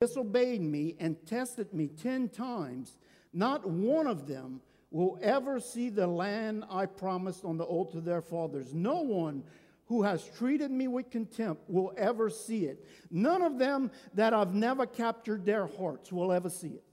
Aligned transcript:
disobeyed 0.00 0.62
me 0.62 0.96
and 0.98 1.14
tested 1.26 1.74
me 1.74 1.86
ten 1.86 2.26
times, 2.28 2.96
not 3.34 3.68
one 3.68 4.06
of 4.06 4.26
them 4.26 4.62
will 4.90 5.18
ever 5.22 5.60
see 5.60 5.90
the 5.90 6.06
land 6.06 6.64
I 6.70 6.86
promised 6.86 7.44
on 7.44 7.58
the 7.58 7.66
oath 7.66 7.92
to 7.92 8.00
their 8.00 8.22
fathers. 8.22 8.72
No 8.72 9.02
one 9.02 9.44
who 9.84 10.02
has 10.02 10.24
treated 10.38 10.70
me 10.70 10.88
with 10.88 11.10
contempt 11.10 11.68
will 11.68 11.92
ever 11.98 12.30
see 12.30 12.64
it. 12.64 12.86
None 13.10 13.42
of 13.42 13.58
them 13.58 13.90
that 14.14 14.32
I've 14.32 14.54
never 14.54 14.86
captured 14.86 15.44
their 15.44 15.66
hearts 15.66 16.10
will 16.10 16.32
ever 16.32 16.48
see 16.48 16.68
it. 16.68 16.84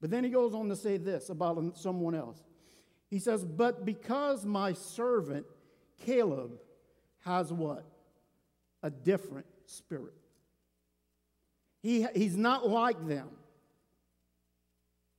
But 0.00 0.10
then 0.10 0.24
he 0.24 0.30
goes 0.30 0.54
on 0.54 0.68
to 0.68 0.76
say 0.76 0.98
this 0.98 1.30
about 1.30 1.78
someone 1.78 2.14
else. 2.14 2.42
He 3.08 3.18
says, 3.18 3.44
But 3.44 3.86
because 3.86 4.44
my 4.44 4.74
servant 4.74 5.46
Caleb 6.04 6.58
has 7.24 7.50
what? 7.50 7.86
A 8.82 8.90
different 8.90 9.46
spirit. 9.64 10.12
He, 11.86 12.04
he's 12.16 12.36
not 12.36 12.68
like 12.68 13.06
them. 13.06 13.28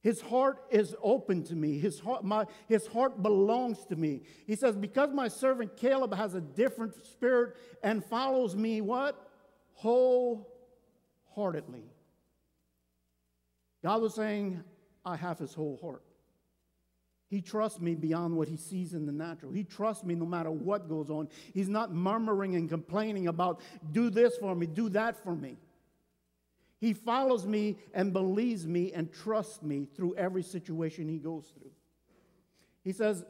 His 0.02 0.20
heart 0.20 0.66
is 0.70 0.94
open 1.02 1.46
to 1.46 1.56
me. 1.56 1.80
His 1.80 1.98
heart, 1.98 2.26
my, 2.26 2.44
his 2.68 2.86
heart 2.88 3.24
belongs 3.24 3.86
to 3.86 3.96
me. 3.96 4.24
He 4.46 4.58
says, 4.58 4.76
Because 4.76 5.14
my 5.14 5.30
servant 5.30 5.78
Caleb 5.78 6.14
has 6.14 6.34
a 6.34 6.42
different 6.42 6.94
spirit 7.06 7.56
and 7.84 8.04
follows 8.04 8.54
me, 8.54 8.82
what? 8.82 9.30
Wholeheartedly. 9.76 11.86
God 13.82 14.02
was 14.02 14.14
saying, 14.14 14.62
I 15.06 15.16
have 15.16 15.40
his 15.40 15.54
whole 15.54 15.80
heart. 15.82 16.04
He 17.30 17.40
trusts 17.40 17.80
me 17.80 17.96
beyond 17.96 18.36
what 18.36 18.50
he 18.50 18.58
sees 18.58 18.94
in 18.94 19.06
the 19.06 19.14
natural. 19.14 19.54
He 19.54 19.64
trusts 19.64 20.04
me 20.04 20.16
no 20.16 20.26
matter 20.26 20.52
what 20.52 20.90
goes 20.90 21.10
on. 21.10 21.30
He's 21.54 21.70
not 21.70 21.94
murmuring 21.94 22.58
and 22.58 22.68
complaining 22.68 23.30
about, 23.30 23.62
do 23.94 24.10
this 24.10 24.36
for 24.36 24.54
me, 24.54 24.66
do 24.66 24.90
that 24.90 25.24
for 25.24 25.34
me. 25.34 25.56
He 26.80 26.94
follows 26.94 27.46
me 27.46 27.78
and 27.94 28.14
believes 28.14 28.68
me 28.68 28.94
and 28.94 29.12
trusts 29.12 29.62
me 29.64 29.88
through 29.96 30.16
every 30.16 30.44
situation 30.44 31.08
he 31.08 31.18
goes 31.18 31.52
through. 31.58 31.72
He 32.84 32.94
says, 32.94 33.26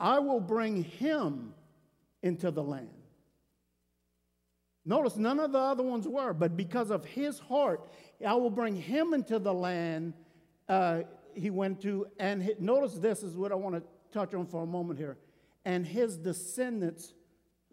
I 0.00 0.18
will 0.18 0.40
bring 0.40 0.82
him 0.82 1.54
into 2.22 2.50
the 2.50 2.62
land. 2.62 2.90
Notice 4.84 5.16
none 5.16 5.40
of 5.40 5.52
the 5.52 5.58
other 5.58 5.82
ones 5.82 6.06
were, 6.06 6.32
but 6.32 6.56
because 6.56 6.90
of 6.90 7.04
his 7.04 7.38
heart, 7.38 7.88
I 8.24 8.34
will 8.34 8.50
bring 8.50 8.76
him 8.76 9.14
into 9.14 9.38
the 9.38 9.52
land 9.52 10.14
uh, 10.68 11.02
he 11.34 11.50
went 11.50 11.80
to. 11.82 12.06
And 12.18 12.42
he, 12.42 12.54
notice 12.58 12.94
this 12.94 13.22
is 13.22 13.36
what 13.36 13.52
I 13.52 13.56
want 13.56 13.76
to 13.76 13.82
touch 14.12 14.34
on 14.34 14.46
for 14.46 14.62
a 14.62 14.66
moment 14.66 14.98
here. 14.98 15.18
And 15.64 15.84
his 15.84 16.16
descendants 16.16 17.14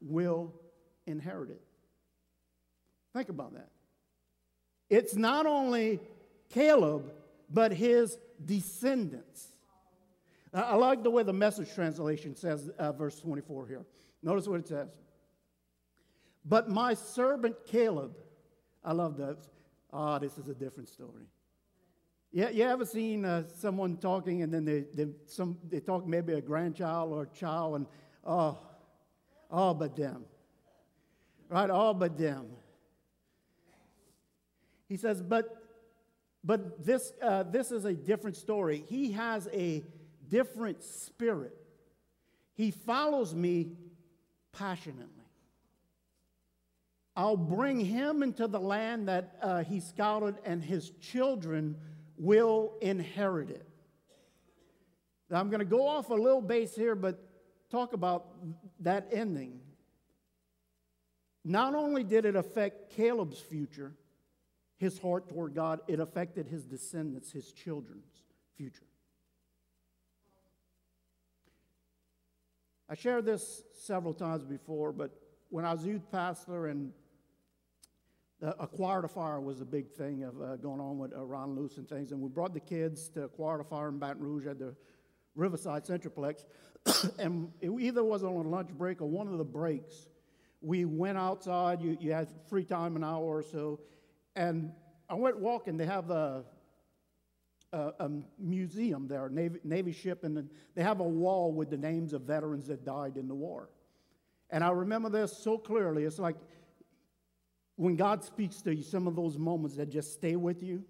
will 0.02 0.54
inherit 1.06 1.52
it. 1.52 1.62
Think 3.14 3.30
about 3.30 3.54
that. 3.54 3.70
It's 4.94 5.16
not 5.16 5.48
only 5.48 6.00
Caleb, 6.50 7.12
but 7.50 7.74
his 7.74 8.20
descendants. 8.46 9.48
I 10.54 10.76
like 10.76 11.02
the 11.02 11.10
way 11.10 11.24
the 11.24 11.34
message 11.34 11.74
translation 11.74 12.36
says, 12.36 12.70
uh, 12.78 12.92
verse 12.92 13.20
24 13.20 13.68
here. 13.68 13.86
Notice 14.22 14.48
what 14.48 14.60
it 14.60 14.68
says. 14.68 14.90
But 16.46 16.70
my 16.70 16.94
servant 16.94 17.56
Caleb, 17.66 18.16
I 18.86 18.94
love 18.94 19.18
that. 19.18 19.38
Ah, 19.92 20.18
oh, 20.18 20.20
this 20.20 20.38
is 20.38 20.48
a 20.48 20.54
different 20.54 20.90
story. 20.90 21.26
Yeah, 22.32 22.50
you 22.50 22.64
ever 22.64 22.86
seen 22.86 23.26
uh, 23.26 23.48
someone 23.48 23.98
talking 23.98 24.44
and 24.44 24.54
then 24.54 24.64
they, 24.64 24.86
they, 24.94 25.08
some, 25.26 25.58
they 25.72 25.80
talk 25.80 26.06
maybe 26.06 26.34
a 26.34 26.42
grandchild 26.42 27.12
or 27.12 27.24
a 27.24 27.28
child 27.36 27.78
and, 27.78 27.88
oh, 28.28 28.60
all 29.50 29.74
but 29.74 29.96
them. 29.96 30.26
Right, 31.50 31.72
all 31.72 31.96
but 31.96 32.16
them. 32.16 32.46
He 34.94 34.98
says, 34.98 35.24
but, 35.24 35.58
but 36.44 36.86
this, 36.86 37.14
uh, 37.20 37.42
this 37.42 37.72
is 37.72 37.84
a 37.84 37.96
different 37.96 38.36
story. 38.36 38.86
He 38.90 39.14
has 39.14 39.50
a 39.52 39.84
different 40.30 40.84
spirit. 40.84 41.58
He 42.54 42.70
follows 42.70 43.34
me 43.34 43.72
passionately. 44.52 45.08
I'll 47.16 47.38
bring 47.38 47.80
him 47.80 48.22
into 48.22 48.48
the 48.48 48.60
land 48.60 49.08
that 49.08 49.36
uh, 49.42 49.64
he 49.64 49.80
scouted, 49.80 50.36
and 50.46 50.64
his 50.64 50.92
children 51.02 51.76
will 52.16 52.76
inherit 52.80 53.50
it. 53.50 53.68
Now, 55.32 55.40
I'm 55.40 55.50
going 55.50 55.58
to 55.58 55.66
go 55.66 55.88
off 55.88 56.12
a 56.12 56.14
little 56.14 56.40
base 56.40 56.76
here, 56.76 56.94
but 56.94 57.20
talk 57.72 57.94
about 57.94 58.28
that 58.82 59.08
ending. 59.12 59.60
Not 61.44 61.74
only 61.74 62.04
did 62.04 62.26
it 62.26 62.36
affect 62.36 62.92
Caleb's 62.96 63.40
future, 63.40 63.96
his 64.78 65.00
heart 65.00 65.30
toward 65.30 65.56
God, 65.56 65.82
it 65.88 66.00
affected 66.00 66.48
his 66.48 66.66
descendants, 66.66 67.32
his 67.32 67.52
children's 67.52 68.24
future. 68.56 68.86
I 72.90 72.96
shared 72.96 73.26
this 73.26 73.64
several 73.74 74.14
times 74.14 74.44
before, 74.44 74.92
but 74.92 75.12
when 75.50 75.66
I 75.66 75.74
was 75.74 75.86
youth 75.86 76.12
pastor 76.12 76.68
and 76.68 76.92
the 78.40 78.62
Acquire 78.62 79.02
the 79.02 79.08
Fire 79.08 79.40
was 79.40 79.62
a 79.62 79.66
big 79.66 79.90
thing 79.90 80.24
of 80.24 80.42
uh, 80.42 80.56
going 80.58 80.82
on 80.82 80.98
with 80.98 81.14
uh, 81.16 81.24
Ron 81.24 81.56
Luce 81.56 81.78
and 81.78 81.88
things, 81.88 82.12
and 82.12 82.20
we 82.20 82.28
brought 82.28 82.54
the 82.54 82.60
kids 82.60 83.08
to 83.10 83.24
Acquire 83.24 83.58
the 83.58 83.64
Fire 83.64 83.88
in 83.88 84.00
Baton 84.00 84.22
Rouge 84.22 84.48
at 84.48 84.60
the 84.60 84.76
Riverside 85.34 85.86
Centroplex, 85.86 86.44
and 87.20 87.50
it 87.62 87.72
either 87.80 88.04
was 88.04 88.24
on 88.24 88.34
a 88.34 88.50
lunch 88.50 88.70
break 88.72 89.02
or 89.02 89.06
one 89.06 89.28
of 89.28 89.38
the 89.38 89.46
breaks. 89.46 90.08
We 90.62 90.84
went 90.86 91.18
outside. 91.18 91.82
You, 91.82 91.98
you 92.02 92.12
had 92.12 92.28
free 92.50 92.66
time 92.66 92.96
an 92.96 93.04
hour 93.04 93.24
or 93.24 93.44
so, 93.44 93.80
and 94.36 94.72
I 95.10 95.16
went 95.16 95.40
walking. 95.40 95.78
They 95.78 95.86
have 95.86 96.10
a, 96.10 96.44
a, 97.72 97.92
a 98.00 98.10
museum 98.40 99.08
there, 99.08 99.30
Navy, 99.30 99.60
Navy 99.64 99.92
ship, 99.92 100.24
and 100.24 100.50
they 100.76 100.84
have 100.84 101.00
a 101.00 101.08
wall 101.08 101.52
with 101.52 101.70
the 101.70 101.78
names 101.78 102.14
of 102.14 102.22
veterans 102.22 102.68
that 102.68 102.86
died 102.86 103.18
in 103.18 103.28
the 103.28 103.36
war. 103.36 103.70
And 104.50 104.64
I 104.64 104.70
remember 104.70 105.10
this 105.10 105.36
so 105.36 105.58
clearly. 105.58 106.04
It's 106.04 106.20
like 106.20 106.36
when 107.76 107.96
God 107.96 108.24
speaks 108.24 108.62
to 108.62 108.76
you, 108.76 108.84
some 108.84 109.08
of 109.08 109.16
those 109.16 109.38
moments 109.38 109.76
that 109.78 109.90
just 109.90 110.14
stay 110.14 110.36
with 110.36 110.62
you. 110.62 110.84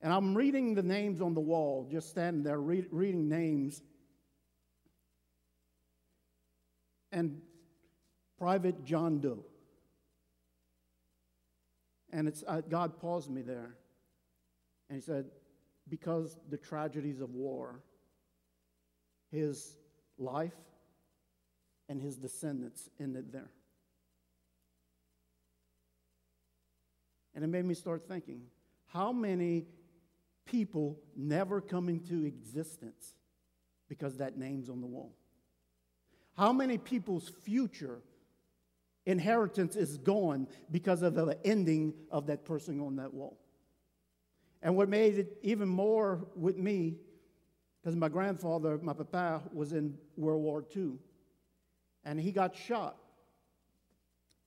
And 0.00 0.12
I'm 0.12 0.36
reading 0.36 0.74
the 0.74 0.82
names 0.82 1.20
on 1.20 1.34
the 1.34 1.40
wall, 1.40 1.88
just 1.90 2.08
standing 2.10 2.42
there 2.42 2.60
read, 2.60 2.86
reading 2.90 3.28
names. 3.28 3.82
And 7.12 7.40
Private 8.38 8.84
John 8.84 9.20
Doe. 9.20 9.44
And 12.12 12.28
it's, 12.28 12.44
uh, 12.46 12.60
God 12.68 12.98
paused 13.00 13.30
me 13.30 13.42
there. 13.42 13.74
And 14.88 14.98
he 14.98 15.00
said, 15.00 15.26
Because 15.88 16.36
the 16.50 16.58
tragedies 16.58 17.20
of 17.20 17.34
war, 17.34 17.80
his 19.30 19.76
life 20.18 20.52
and 21.88 22.00
his 22.00 22.16
descendants 22.16 22.88
ended 23.00 23.32
there. 23.32 23.50
And 27.34 27.42
it 27.42 27.48
made 27.48 27.64
me 27.64 27.74
start 27.74 28.06
thinking 28.06 28.42
how 28.86 29.10
many 29.10 29.64
people 30.44 30.98
never 31.16 31.62
come 31.62 31.88
into 31.88 32.26
existence 32.26 33.14
because 33.88 34.18
that 34.18 34.36
name's 34.36 34.68
on 34.68 34.82
the 34.82 34.86
wall? 34.86 35.14
How 36.36 36.52
many 36.52 36.76
people's 36.76 37.30
future 37.42 38.02
inheritance 39.06 39.76
is 39.76 39.98
gone 39.98 40.46
because 40.70 41.02
of 41.02 41.14
the 41.14 41.38
ending 41.44 41.94
of 42.10 42.26
that 42.26 42.44
person 42.44 42.80
on 42.80 42.96
that 42.96 43.12
wall. 43.12 43.38
And 44.62 44.76
what 44.76 44.88
made 44.88 45.18
it 45.18 45.38
even 45.42 45.68
more 45.68 46.26
with 46.36 46.56
me, 46.56 46.96
because 47.80 47.96
my 47.96 48.08
grandfather, 48.08 48.78
my 48.80 48.92
papa, 48.92 49.42
was 49.52 49.72
in 49.72 49.98
World 50.16 50.42
War 50.42 50.64
II, 50.74 50.92
and 52.04 52.20
he 52.20 52.30
got 52.30 52.56
shot 52.56 52.96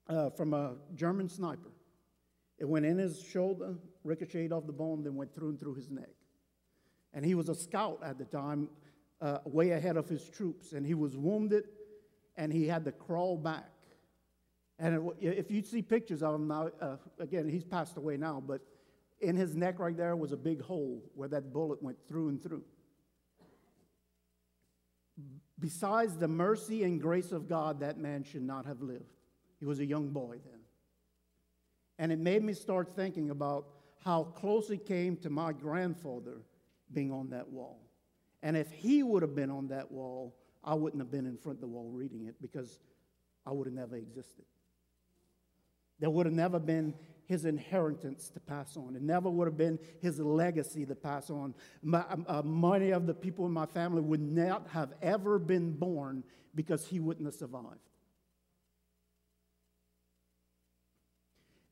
uh, 0.08 0.30
from 0.30 0.54
a 0.54 0.76
German 0.94 1.28
sniper. 1.28 1.72
It 2.58 2.66
went 2.66 2.86
in 2.86 2.98
his 2.98 3.22
shoulder, 3.22 3.76
ricocheted 4.06 4.54
off 4.54 4.66
the 4.66 4.74
bone, 4.74 5.04
then 5.04 5.16
went 5.16 5.36
through 5.36 5.50
and 5.50 5.60
through 5.60 5.76
his 5.76 5.92
neck. 5.92 6.10
And 7.14 7.26
he 7.26 7.36
was 7.36 7.50
a 7.50 7.56
scout 7.56 8.00
at 8.04 8.18
the 8.18 8.26
time, 8.26 8.70
uh, 9.22 9.40
way 9.46 9.72
ahead 9.72 9.98
of 9.98 10.08
his 10.08 10.30
troops, 10.30 10.72
and 10.72 10.86
he 10.86 10.94
was 10.94 11.18
wounded, 11.18 11.66
and 12.38 12.54
he 12.54 12.68
had 12.68 12.86
to 12.86 12.94
crawl 12.94 13.38
back 13.38 13.70
and 14.78 15.12
if 15.22 15.50
you 15.50 15.62
see 15.62 15.82
pictures 15.82 16.22
of 16.22 16.36
him 16.36 16.48
now, 16.48 16.70
uh, 16.82 16.98
again, 17.20 17.48
he's 17.48 17.64
passed 17.64 17.96
away 17.98 18.18
now, 18.18 18.44
but 18.46 18.62
in 19.22 19.36
his 19.36 19.56
neck 19.56 19.80
right 19.80 19.96
there 19.96 20.16
was 20.16 20.34
a 20.34 20.38
big 20.38 20.62
hole 20.62 21.02
where 21.16 21.30
that 21.30 21.54
bullet 21.54 21.82
went 21.82 21.98
through 22.08 22.30
and 22.30 22.44
through. 22.44 22.64
Besides 25.60 26.18
the 26.18 26.28
mercy 26.28 26.84
and 26.84 27.02
grace 27.02 27.32
of 27.32 27.48
God, 27.48 27.80
that 27.80 27.98
man 27.98 28.24
should 28.24 28.42
not 28.42 28.66
have 28.66 28.82
lived. 28.82 29.06
He 29.60 29.66
was 29.66 29.80
a 29.80 29.86
young 29.86 30.10
boy 30.10 30.40
then. 30.44 30.60
And 31.98 32.12
it 32.12 32.20
made 32.20 32.44
me 32.44 32.52
start 32.52 32.94
thinking 32.96 33.30
about 33.30 33.68
how 34.04 34.24
close 34.24 34.70
it 34.70 34.86
came 34.86 35.16
to 35.18 35.30
my 35.30 35.54
grandfather 35.54 36.42
being 36.92 37.12
on 37.12 37.30
that 37.30 37.48
wall. 37.48 37.80
And 38.44 38.58
if 38.58 38.70
he 38.72 39.02
would 39.02 39.22
have 39.22 39.34
been 39.34 39.50
on 39.50 39.70
that 39.70 39.90
wall, 39.90 40.36
I 40.64 40.74
wouldn't 40.74 41.02
have 41.02 41.10
been 41.10 41.26
in 41.26 41.38
front 41.38 41.58
of 41.58 41.62
the 41.62 41.68
wall 41.68 41.90
reading 41.90 42.26
it 42.26 42.36
because 42.42 42.80
I 43.46 43.52
would 43.52 43.68
have 43.68 43.74
never 43.74 43.96
existed. 43.96 44.44
There 46.00 46.10
would 46.10 46.26
have 46.26 46.36
never 46.36 46.60
been 46.60 46.94
his 47.26 47.46
inheritance 47.46 48.30
to 48.30 48.40
pass 48.40 48.78
on. 48.78 48.96
It 48.96 49.02
never 49.02 49.30
would 49.30 49.48
have 49.48 49.58
been 49.58 49.80
his 50.02 50.20
legacy 50.20 50.86
to 50.86 50.96
pass 50.96 51.30
on. 51.30 51.56
My, 51.82 52.06
uh, 52.28 52.42
many 52.44 52.92
of 52.92 53.08
the 53.08 53.14
people 53.14 53.46
in 53.46 53.52
my 53.52 53.66
family 53.66 54.02
would 54.02 54.22
not 54.22 54.68
have 54.70 54.94
ever 55.02 55.40
been 55.40 55.72
born 55.72 56.24
because 56.54 56.86
he 56.86 57.00
wouldn't 57.00 57.26
have 57.26 57.36
survived. 57.36 57.80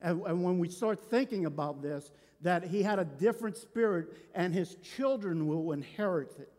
And, 0.00 0.20
and 0.26 0.44
when 0.44 0.58
we 0.58 0.68
start 0.68 1.10
thinking 1.10 1.46
about 1.46 1.82
this, 1.82 2.10
that 2.42 2.64
he 2.64 2.82
had 2.82 2.98
a 2.98 3.04
different 3.04 3.56
spirit 3.56 4.08
and 4.34 4.52
his 4.52 4.74
children 4.76 5.46
will 5.46 5.72
inherit 5.72 6.36
it. 6.38 6.52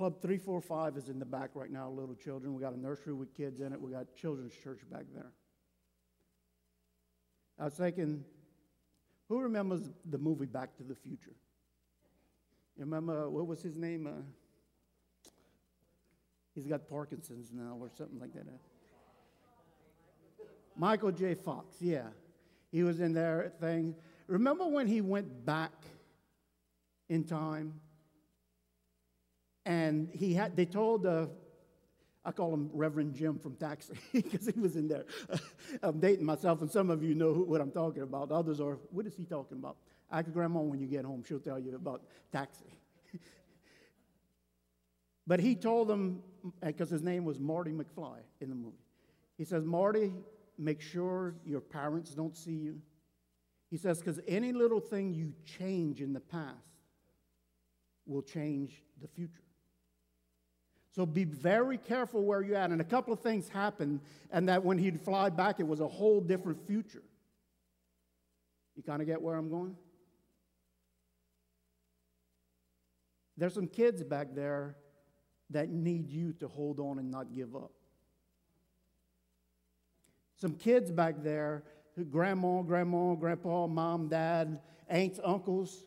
Club 0.00 0.22
345 0.22 0.96
is 0.96 1.08
in 1.10 1.18
the 1.18 1.26
back 1.26 1.50
right 1.52 1.70
now, 1.70 1.90
little 1.90 2.14
children. 2.14 2.54
We 2.54 2.62
got 2.62 2.72
a 2.72 2.80
nursery 2.80 3.12
with 3.12 3.34
kids 3.34 3.60
in 3.60 3.70
it. 3.74 3.78
We 3.78 3.92
got 3.92 4.06
children's 4.14 4.54
church 4.54 4.80
back 4.90 5.04
there. 5.14 5.30
I 7.58 7.64
was 7.64 7.74
thinking, 7.74 8.24
who 9.28 9.40
remembers 9.40 9.90
the 10.08 10.16
movie 10.16 10.46
Back 10.46 10.74
to 10.78 10.84
the 10.84 10.94
Future? 10.94 11.36
You 12.78 12.84
remember, 12.84 13.28
what 13.28 13.46
was 13.46 13.60
his 13.60 13.76
name? 13.76 14.06
Uh, 14.06 15.30
he's 16.54 16.66
got 16.66 16.88
Parkinson's 16.88 17.52
now 17.52 17.76
or 17.78 17.90
something 17.90 18.18
like 18.18 18.32
that. 18.32 18.46
Michael 20.78 21.12
J. 21.12 21.34
Fox, 21.34 21.76
yeah. 21.78 22.06
He 22.72 22.84
was 22.84 23.00
in 23.00 23.12
there 23.12 23.52
thing. 23.60 23.94
Remember 24.28 24.66
when 24.66 24.86
he 24.86 25.02
went 25.02 25.44
back 25.44 25.74
in 27.10 27.22
time? 27.22 27.74
And 29.70 30.08
he 30.12 30.34
had, 30.34 30.56
they 30.56 30.64
told, 30.64 31.06
uh, 31.06 31.26
I 32.24 32.32
call 32.32 32.52
him 32.52 32.70
Reverend 32.72 33.14
Jim 33.14 33.38
from 33.38 33.54
Taxi 33.54 33.94
because 34.12 34.48
he 34.48 34.58
was 34.58 34.74
in 34.74 34.88
there. 34.88 35.04
I'm 35.84 36.00
dating 36.00 36.24
myself, 36.24 36.60
and 36.60 36.68
some 36.68 36.90
of 36.90 37.04
you 37.04 37.14
know 37.14 37.32
who, 37.32 37.44
what 37.44 37.60
I'm 37.60 37.70
talking 37.70 38.02
about. 38.02 38.32
Others 38.32 38.60
are, 38.60 38.78
what 38.90 39.06
is 39.06 39.14
he 39.14 39.22
talking 39.22 39.58
about? 39.58 39.76
Ask 40.10 40.32
Grandma 40.32 40.58
when 40.58 40.80
you 40.80 40.88
get 40.88 41.04
home, 41.04 41.22
she'll 41.22 41.38
tell 41.38 41.56
you 41.56 41.76
about 41.76 42.02
Taxi. 42.32 42.64
but 45.28 45.38
he 45.38 45.54
told 45.54 45.86
them, 45.86 46.20
because 46.60 46.90
his 46.90 47.02
name 47.02 47.24
was 47.24 47.38
Marty 47.38 47.70
McFly 47.70 48.16
in 48.40 48.48
the 48.48 48.56
movie, 48.56 48.74
he 49.38 49.44
says, 49.44 49.64
Marty, 49.64 50.12
make 50.58 50.80
sure 50.80 51.36
your 51.46 51.60
parents 51.60 52.10
don't 52.10 52.36
see 52.36 52.56
you. 52.56 52.80
He 53.70 53.76
says, 53.76 54.00
because 54.00 54.18
any 54.26 54.52
little 54.52 54.80
thing 54.80 55.14
you 55.14 55.32
change 55.44 56.00
in 56.00 56.12
the 56.12 56.18
past 56.18 56.56
will 58.04 58.22
change 58.22 58.82
the 59.00 59.06
future. 59.06 59.44
So 60.92 61.06
be 61.06 61.24
very 61.24 61.78
careful 61.78 62.24
where 62.24 62.42
you're 62.42 62.56
at. 62.56 62.70
And 62.70 62.80
a 62.80 62.84
couple 62.84 63.12
of 63.12 63.20
things 63.20 63.48
happened, 63.48 64.00
and 64.32 64.48
that 64.48 64.64
when 64.64 64.78
he'd 64.78 65.00
fly 65.00 65.30
back, 65.30 65.60
it 65.60 65.66
was 65.66 65.80
a 65.80 65.88
whole 65.88 66.20
different 66.20 66.66
future. 66.66 67.02
You 68.76 68.82
kind 68.82 69.00
of 69.00 69.06
get 69.06 69.20
where 69.20 69.36
I'm 69.36 69.50
going? 69.50 69.76
There's 73.36 73.54
some 73.54 73.68
kids 73.68 74.02
back 74.02 74.28
there 74.34 74.76
that 75.50 75.70
need 75.70 76.10
you 76.10 76.32
to 76.34 76.48
hold 76.48 76.78
on 76.78 76.98
and 76.98 77.10
not 77.10 77.32
give 77.32 77.54
up. 77.56 77.72
Some 80.36 80.54
kids 80.54 80.90
back 80.90 81.22
there, 81.22 81.62
grandma, 82.10 82.62
grandma, 82.62 83.14
grandpa, 83.14 83.66
mom, 83.66 84.08
dad, 84.08 84.60
aunts, 84.88 85.20
uncles, 85.22 85.84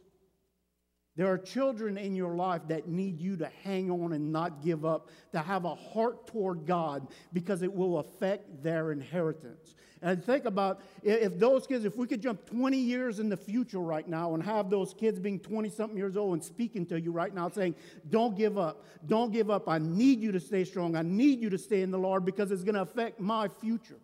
there 1.15 1.27
are 1.27 1.37
children 1.37 1.97
in 1.97 2.15
your 2.15 2.35
life 2.35 2.61
that 2.69 2.87
need 2.87 3.19
you 3.19 3.37
to 3.37 3.47
hang 3.63 3.91
on 3.91 4.13
and 4.13 4.31
not 4.31 4.63
give 4.63 4.83
up, 4.83 5.09
to 5.31 5.39
have 5.39 5.65
a 5.65 5.75
heart 5.75 6.25
toward 6.25 6.65
God 6.65 7.07
because 7.31 7.61
it 7.61 7.71
will 7.71 7.99
affect 7.99 8.63
their 8.63 8.91
inheritance. 8.91 9.75
And 10.01 10.23
think 10.23 10.45
about 10.45 10.81
if 11.03 11.37
those 11.37 11.67
kids, 11.67 11.85
if 11.85 11.95
we 11.95 12.07
could 12.07 12.21
jump 12.21 12.45
20 12.47 12.77
years 12.77 13.19
in 13.19 13.29
the 13.29 13.37
future 13.37 13.79
right 13.79 14.07
now 14.07 14.33
and 14.33 14.43
have 14.43 14.71
those 14.71 14.93
kids 14.93 15.19
being 15.19 15.39
20 15.39 15.69
something 15.69 15.97
years 15.97 16.17
old 16.17 16.33
and 16.33 16.43
speaking 16.43 16.85
to 16.87 16.99
you 16.99 17.11
right 17.11 17.33
now 17.33 17.47
saying, 17.47 17.75
Don't 18.09 18.35
give 18.35 18.57
up. 18.57 18.83
Don't 19.05 19.31
give 19.31 19.51
up. 19.51 19.69
I 19.69 19.77
need 19.77 20.19
you 20.19 20.31
to 20.31 20.39
stay 20.39 20.65
strong. 20.65 20.95
I 20.95 21.03
need 21.03 21.41
you 21.41 21.49
to 21.51 21.57
stay 21.59 21.83
in 21.83 21.91
the 21.91 21.99
Lord 21.99 22.25
because 22.25 22.51
it's 22.51 22.63
going 22.63 22.75
to 22.75 22.81
affect 22.81 23.19
my 23.19 23.47
future. 23.47 23.99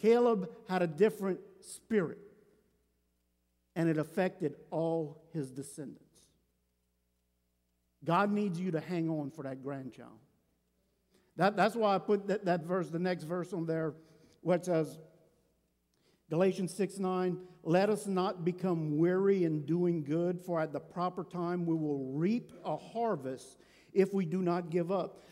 Caleb 0.00 0.50
had 0.68 0.82
a 0.82 0.86
different 0.86 1.38
spirit, 1.64 2.18
and 3.76 3.88
it 3.88 3.98
affected 3.98 4.54
all 4.70 5.22
his 5.32 5.50
descendants. 5.50 6.00
God 8.04 8.30
needs 8.30 8.60
you 8.60 8.70
to 8.72 8.80
hang 8.80 9.08
on 9.08 9.30
for 9.30 9.44
that 9.44 9.62
grandchild. 9.62 10.18
That, 11.36 11.56
that's 11.56 11.74
why 11.74 11.94
I 11.94 11.98
put 11.98 12.28
that, 12.28 12.44
that 12.44 12.64
verse, 12.64 12.90
the 12.90 12.98
next 12.98 13.24
verse 13.24 13.52
on 13.52 13.66
there, 13.66 13.94
where 14.42 14.56
it 14.56 14.64
says, 14.64 14.98
Galatians 16.30 16.72
6 16.74 16.98
9, 16.98 17.38
let 17.62 17.90
us 17.90 18.06
not 18.06 18.44
become 18.44 18.98
weary 18.98 19.44
in 19.44 19.64
doing 19.64 20.04
good, 20.04 20.40
for 20.44 20.60
at 20.60 20.72
the 20.72 20.80
proper 20.80 21.24
time 21.24 21.66
we 21.66 21.74
will 21.74 22.12
reap 22.12 22.52
a 22.64 22.76
harvest 22.76 23.56
if 23.92 24.12
we 24.12 24.24
do 24.24 24.42
not 24.42 24.70
give 24.70 24.92
up. 24.92 25.22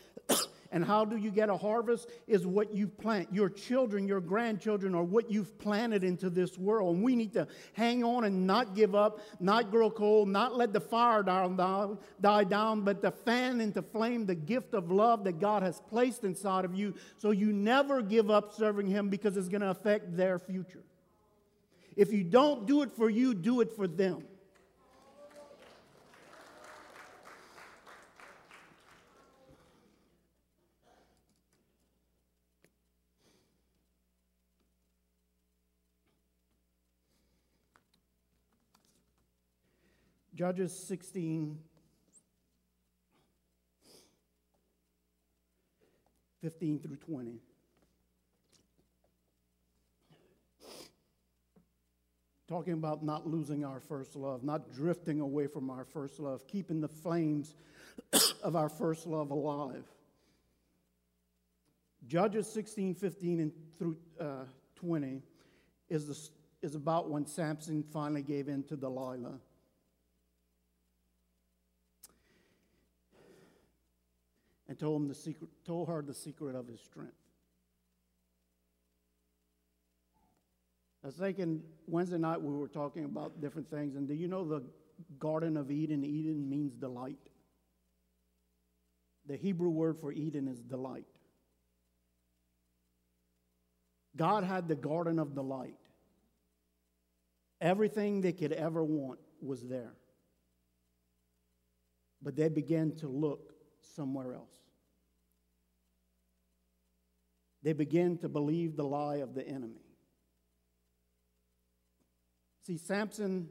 And 0.73 0.83
how 0.83 1.05
do 1.05 1.17
you 1.17 1.29
get 1.29 1.49
a 1.49 1.55
harvest? 1.55 2.09
Is 2.25 2.47
what 2.47 2.73
you 2.73 2.87
plant. 2.87 3.31
Your 3.31 3.47
children, 3.47 4.07
your 4.07 4.19
grandchildren 4.19 4.95
are 4.95 5.03
what 5.03 5.29
you've 5.29 5.55
planted 5.59 6.03
into 6.03 6.31
this 6.31 6.57
world. 6.57 6.95
And 6.95 7.03
we 7.03 7.15
need 7.15 7.31
to 7.33 7.47
hang 7.73 8.03
on 8.03 8.23
and 8.23 8.47
not 8.47 8.75
give 8.75 8.95
up, 8.95 9.19
not 9.39 9.69
grow 9.69 9.91
cold, 9.91 10.29
not 10.29 10.57
let 10.57 10.73
the 10.73 10.81
fire 10.81 11.21
down, 11.21 11.99
die 12.19 12.43
down, 12.43 12.81
but 12.81 13.03
to 13.03 13.11
fan 13.11 13.61
into 13.61 13.83
flame 13.83 14.25
the 14.25 14.33
gift 14.33 14.73
of 14.73 14.89
love 14.89 15.23
that 15.25 15.39
God 15.39 15.61
has 15.61 15.79
placed 15.89 16.23
inside 16.23 16.65
of 16.65 16.73
you 16.73 16.95
so 17.17 17.29
you 17.29 17.53
never 17.53 18.01
give 18.01 18.31
up 18.31 18.51
serving 18.55 18.87
Him 18.87 19.09
because 19.09 19.37
it's 19.37 19.49
going 19.49 19.61
to 19.61 19.69
affect 19.69 20.17
their 20.17 20.39
future. 20.39 20.83
If 21.95 22.11
you 22.11 22.23
don't 22.23 22.65
do 22.65 22.81
it 22.81 22.91
for 22.91 23.11
you, 23.11 23.35
do 23.35 23.61
it 23.61 23.75
for 23.75 23.87
them. 23.87 24.23
Judges 40.43 40.77
16, 40.77 41.57
15 46.41 46.79
through 46.79 46.97
20. 46.97 47.35
Talking 52.49 52.73
about 52.73 53.05
not 53.05 53.25
losing 53.25 53.63
our 53.63 53.79
first 53.79 54.17
love, 54.17 54.43
not 54.43 54.73
drifting 54.73 55.21
away 55.21 55.47
from 55.47 55.69
our 55.69 55.85
first 55.85 56.19
love, 56.19 56.45
keeping 56.45 56.81
the 56.81 56.89
flames 56.89 57.55
of 58.43 58.57
our 58.57 58.67
first 58.67 59.07
love 59.07 59.31
alive. 59.31 59.85
Judges 62.05 62.51
16, 62.51 62.95
15 62.95 63.39
and 63.39 63.51
through 63.79 63.95
uh, 64.19 64.43
20 64.75 65.21
is, 65.87 66.07
the, 66.07 66.67
is 66.67 66.75
about 66.75 67.09
when 67.09 67.25
Samson 67.25 67.81
finally 67.93 68.23
gave 68.23 68.49
in 68.49 68.63
to 68.63 68.75
Delilah. 68.75 69.39
And 74.73 74.79
told, 74.79 75.03
him 75.03 75.07
the 75.07 75.13
secret, 75.13 75.51
told 75.67 75.87
her 75.87 76.01
the 76.01 76.15
secret 76.15 76.55
of 76.55 76.67
his 76.67 76.81
strength. 76.81 77.13
I 81.03 81.07
was 81.07 81.15
thinking 81.15 81.61
Wednesday 81.85 82.17
night 82.17 82.41
we 82.41 82.51
were 82.51 82.67
talking 82.67 83.05
about 83.05 83.39
different 83.39 83.69
things, 83.69 83.95
and 83.95 84.07
do 84.07 84.15
you 84.15 84.27
know 84.27 84.43
the 84.43 84.63
Garden 85.19 85.57
of 85.57 85.69
Eden? 85.69 86.03
Eden 86.03 86.49
means 86.49 86.73
delight. 86.73 87.19
The 89.27 89.37
Hebrew 89.37 89.69
word 89.69 89.99
for 89.99 90.11
Eden 90.11 90.47
is 90.47 90.59
delight. 90.63 91.05
God 94.15 94.43
had 94.43 94.67
the 94.67 94.75
Garden 94.75 95.19
of 95.19 95.35
Delight. 95.35 95.77
Everything 97.61 98.21
they 98.21 98.33
could 98.33 98.53
ever 98.53 98.83
want 98.83 99.19
was 99.39 99.61
there. 99.61 99.93
But 102.23 102.35
they 102.35 102.49
began 102.49 102.95
to 102.97 103.07
look 103.07 103.53
somewhere 103.95 104.33
else. 104.33 104.62
They 107.63 107.73
begin 107.73 108.17
to 108.19 108.29
believe 108.29 108.75
the 108.75 108.83
lie 108.83 109.17
of 109.17 109.33
the 109.33 109.47
enemy. 109.47 109.81
See, 112.67 112.77
Samson 112.77 113.49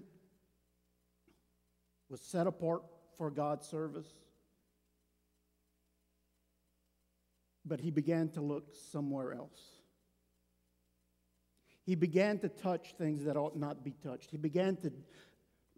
was 2.09 2.21
set 2.21 2.47
apart 2.47 2.83
for 3.16 3.31
God's 3.31 3.66
service, 3.66 4.07
but 7.64 7.81
he 7.81 7.90
began 7.90 8.28
to 8.31 8.42
look 8.42 8.75
somewhere 8.90 9.33
else. 9.33 9.61
He 11.85 11.95
began 11.95 12.38
to 12.40 12.49
touch 12.49 12.95
things 12.97 13.25
that 13.25 13.37
ought 13.37 13.57
not 13.57 13.83
be 13.83 13.92
touched. 14.02 14.31
He 14.31 14.37
began 14.37 14.76
to 14.76 14.92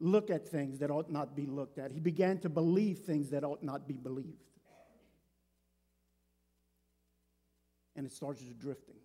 look 0.01 0.29
at 0.29 0.47
things 0.47 0.79
that 0.81 0.91
ought 0.91 1.11
not 1.11 1.35
be 1.35 1.47
looked 1.47 1.79
at. 1.79 1.93
He 1.93 2.01
began 2.01 2.39
to 2.39 2.49
believe 2.49 2.99
things 2.99 3.31
that 3.31 3.45
ought 3.45 3.63
not 3.63 3.89
be 3.89 3.95
believed. 3.95 4.54
And 7.97 8.07
it 8.07 8.13
starts 8.13 8.43
drifting. 8.43 8.97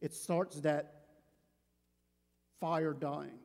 It 0.00 0.14
starts 0.14 0.60
that 0.60 0.94
fire 2.60 2.92
dying. 2.92 3.38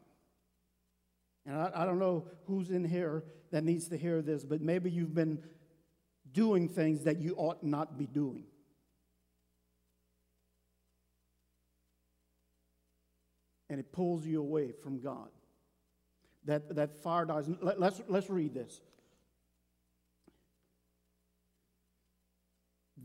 And 1.46 1.56
I, 1.56 1.72
I, 1.76 1.86
don't 1.86 2.00
know 2.00 2.26
who's 2.46 2.72
in 2.72 2.84
here 2.84 3.24
that 3.52 3.64
needs 3.64 3.88
to 3.90 3.98
hear 3.98 4.22
this, 4.22 4.44
but 4.44 4.62
maybe 4.62 4.90
you've 4.90 5.14
been 5.14 5.40
doing 6.32 6.68
things 6.68 7.04
that 7.04 7.20
you 7.20 7.36
ought 7.38 7.64
not 7.64 7.98
be 7.98 8.08
doing. 8.08 8.44
And 13.70 13.80
it 13.80 13.92
pulls 13.92 14.26
you 14.26 14.40
away 14.40 14.72
from 14.72 15.00
God. 15.02 15.30
That, 16.46 16.76
that 16.76 17.02
fire 17.02 17.26
dies. 17.26 17.50
Let, 17.62 17.80
let's, 17.80 18.02
let's 18.08 18.30
read 18.30 18.54
this. 18.54 18.82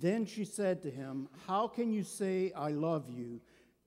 Then 0.00 0.24
she 0.24 0.44
said 0.44 0.82
to 0.82 0.90
him, 0.90 1.28
How 1.46 1.68
can 1.68 1.92
you 1.92 2.02
say, 2.02 2.52
I 2.56 2.70
love 2.70 3.10
you, 3.10 3.40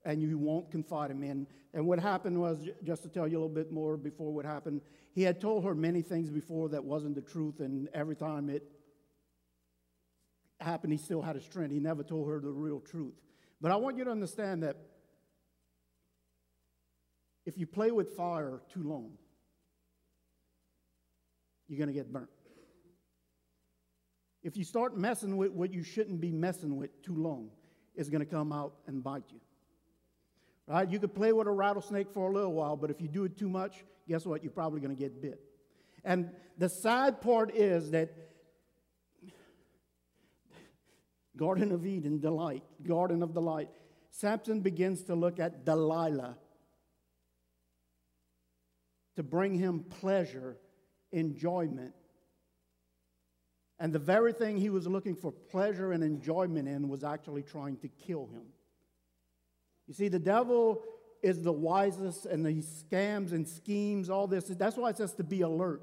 and 0.06 0.22
you 0.22 0.38
won't 0.38 0.70
confide 0.70 1.10
in 1.10 1.20
me? 1.20 1.30
And, 1.30 1.48
what 1.76 2.00
happened 2.00 2.40
was, 2.40 2.70
just 2.84 3.02
to 3.02 3.10
tell 3.10 3.28
you 3.28 3.38
a 3.38 3.40
little 3.40 3.50
bit 3.50 3.72
more 3.72 3.98
before 3.98 4.32
what 4.32 4.46
happened, 4.46 4.82
he 5.12 5.24
had 5.24 5.42
told 5.42 5.64
her 5.64 5.74
many 5.74 6.04
things 6.04 6.30
before 6.30 6.70
that 6.70 6.84
wasn't 6.84 7.16
the 7.16 7.22
truth, 7.22 7.62
and 7.62 7.90
every 7.96 8.16
time 8.16 8.48
it 8.48 8.64
happened, 10.60 10.94
he 10.94 11.00
still 11.00 11.24
had 11.24 11.36
a 11.36 11.42
strength. 11.42 11.72
He 11.72 11.80
never 11.80 12.04
told 12.04 12.30
her 12.30 12.40
the 12.40 12.52
real 12.52 12.80
truth. 12.80 13.16
But 13.60 13.72
I 13.72 13.76
want 13.78 13.98
you 13.98 14.04
to 14.04 14.12
understand 14.12 14.62
that 14.62 14.78
if 17.46 17.58
you 17.58 17.66
play 17.66 17.90
with 17.90 18.16
fire 18.16 18.62
too 18.72 18.84
long, 18.84 19.14
you're 21.68 21.80
going 21.80 21.88
to 21.88 21.94
get 21.94 22.14
burnt. 22.14 22.30
If 24.44 24.58
you 24.58 24.64
start 24.64 24.98
messing 24.98 25.38
with 25.38 25.52
what 25.52 25.74
you 25.74 25.84
shouldn't 25.84 26.20
be 26.20 26.32
messing 26.32 26.76
with 26.76 27.02
too 27.02 27.16
long, 27.16 27.50
it's 27.96 28.10
going 28.10 28.20
to 28.20 28.26
come 28.26 28.52
out 28.52 28.74
and 28.88 29.04
bite 29.04 29.24
you. 29.30 29.40
Right? 30.68 30.90
You 30.90 31.00
could 31.00 31.14
play 31.14 31.32
with 31.34 31.48
a 31.48 31.52
rattlesnake 31.52 32.12
for 32.12 32.30
a 32.30 32.34
little 32.34 32.54
while, 32.54 32.76
but 32.76 32.90
if 32.90 33.02
you 33.02 33.08
do 33.08 33.24
it 33.24 33.38
too 33.38 33.50
much, 33.50 33.84
guess 34.08 34.26
what? 34.26 34.44
You're 34.44 34.52
probably 34.52 34.82
going 34.82 34.96
to 34.96 35.02
get 35.02 35.22
bit. 35.22 35.40
And 36.04 36.30
the 36.58 36.70
sad 36.70 37.22
part 37.22 37.56
is 37.56 37.92
that 37.92 38.14
Garden 41.36 41.72
of 41.72 41.86
Eden, 41.86 42.20
delight, 42.20 42.64
Garden 42.86 43.24
of 43.24 43.34
Delight, 43.34 43.70
Samson 44.12 44.62
begins 44.62 45.04
to 45.04 45.16
look 45.16 45.40
at 45.40 45.66
Delilah 45.66 46.38
to 49.16 49.24
bring 49.24 49.56
him 49.56 49.86
pleasure, 50.02 50.58
enjoyment. 51.12 51.94
And 53.84 53.92
the 53.92 54.00
very 54.00 54.32
thing 54.32 54.56
he 54.56 54.70
was 54.70 54.88
looking 54.88 55.14
for 55.14 55.30
pleasure 55.30 55.92
and 55.92 56.02
enjoyment 56.02 56.70
in 56.70 56.88
was 56.88 57.04
actually 57.04 57.44
trying 57.44 57.76
to 57.80 57.90
kill 57.90 58.28
him. 58.28 58.44
You 59.90 59.94
see, 59.94 60.08
the 60.08 60.20
devil 60.20 60.82
is 61.22 61.42
the 61.42 61.52
wisest, 61.52 62.26
and 62.26 62.48
he 62.48 62.62
scams 62.62 63.34
and 63.34 63.46
schemes, 63.46 64.10
all 64.10 64.26
this. 64.26 64.46
That's 64.46 64.78
why 64.78 64.92
it 64.92 64.96
says 64.96 65.12
to 65.16 65.24
be 65.26 65.42
alert. 65.42 65.82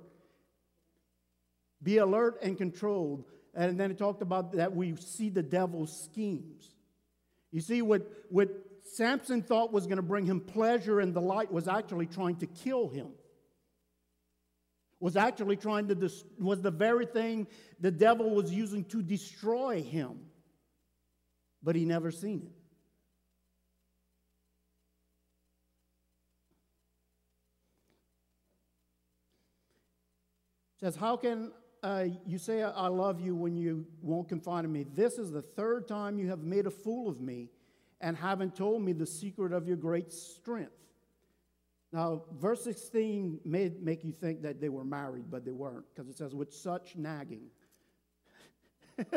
Be 1.83 1.99
alert 1.99 2.39
and 2.43 2.57
controlled. 2.57 3.27
And 3.55 3.79
then 3.79 3.91
it 3.91 3.99
talked 3.99 4.23
about 4.23 4.53
that 4.53 4.75
we 4.75 4.97
see 4.97 5.29
the 5.29 5.43
devil's 5.43 5.95
schemes. 6.05 6.71
You 7.53 7.61
see, 7.61 7.83
what, 7.83 8.11
what 8.31 8.49
Samson 8.95 9.43
thought 9.43 9.75
was 9.75 9.87
going 9.87 9.99
to 9.99 10.03
bring 10.03 10.25
him 10.25 10.41
pleasure 10.41 11.01
and 11.01 11.13
delight 11.13 11.53
was 11.53 11.69
actually 11.69 12.07
trying 12.07 12.37
to 12.37 12.47
kill 12.47 12.89
him. 12.89 13.09
Was 15.01 15.17
actually 15.17 15.57
trying 15.57 15.89
to, 15.89 15.95
dis- 15.95 16.25
was 16.39 16.61
the 16.61 16.71
very 16.71 17.07
thing 17.07 17.47
the 17.81 17.91
devil 17.91 18.31
was 18.31 18.53
using 18.53 18.85
to 18.85 19.03
destroy 19.03 19.83
him. 19.83 20.21
But 21.63 21.75
he 21.75 21.85
never 21.85 22.11
seen 22.11 22.43
it. 22.45 22.61
says, 30.81 30.97
How 30.97 31.17
can 31.17 31.53
uh, 31.83 32.07
you 32.27 32.39
say, 32.39 32.63
I 32.63 32.89
love 32.89 33.21
you 33.21 33.35
when 33.35 33.55
you 33.55 33.87
won't 34.01 34.29
confide 34.29 34.65
in 34.65 34.73
me? 34.73 34.87
This 34.95 35.19
is 35.19 35.31
the 35.31 35.43
third 35.43 35.87
time 35.87 36.19
you 36.19 36.29
have 36.29 36.41
made 36.41 36.67
a 36.67 36.71
fool 36.71 37.09
of 37.09 37.21
me 37.21 37.51
and 38.01 38.17
haven't 38.17 38.57
told 38.57 38.83
me 38.83 38.93
the 38.93 39.07
secret 39.07 39.53
of 39.53 39.69
your 39.69 39.77
great 39.77 40.11
strength. 40.11 40.73
Now, 41.93 42.23
verse 42.39 42.63
16 42.65 43.41
may 43.45 43.73
make 43.81 44.05
you 44.05 44.13
think 44.13 44.43
that 44.43 44.61
they 44.61 44.69
were 44.69 44.85
married, 44.85 45.25
but 45.31 45.45
they 45.45 45.51
weren't, 45.51 45.85
because 45.93 46.09
it 46.09 46.17
says, 46.17 46.35
with 46.35 46.53
such 46.53 46.95
nagging. 46.97 47.47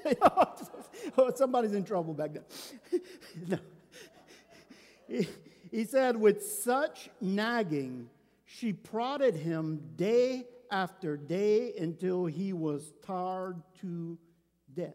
oh, 1.18 1.32
somebody's 1.34 1.74
in 1.74 1.84
trouble 1.84 2.14
back 2.14 2.30
then. 2.32 2.44
no. 3.48 3.58
he, 5.08 5.28
he 5.70 5.84
said, 5.84 6.16
with 6.16 6.44
such 6.44 7.10
nagging, 7.20 8.08
she 8.44 8.72
prodded 8.72 9.34
him 9.34 9.80
day 9.96 10.46
after 10.70 11.16
day 11.16 11.72
until 11.78 12.26
he 12.26 12.52
was 12.52 12.92
tired 13.04 13.62
to 13.80 14.18
death. 14.74 14.94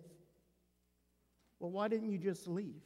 Well, 1.59 1.71
why 1.71 1.87
didn't 1.87 2.11
you 2.11 2.17
just 2.17 2.47
leave? 2.47 2.81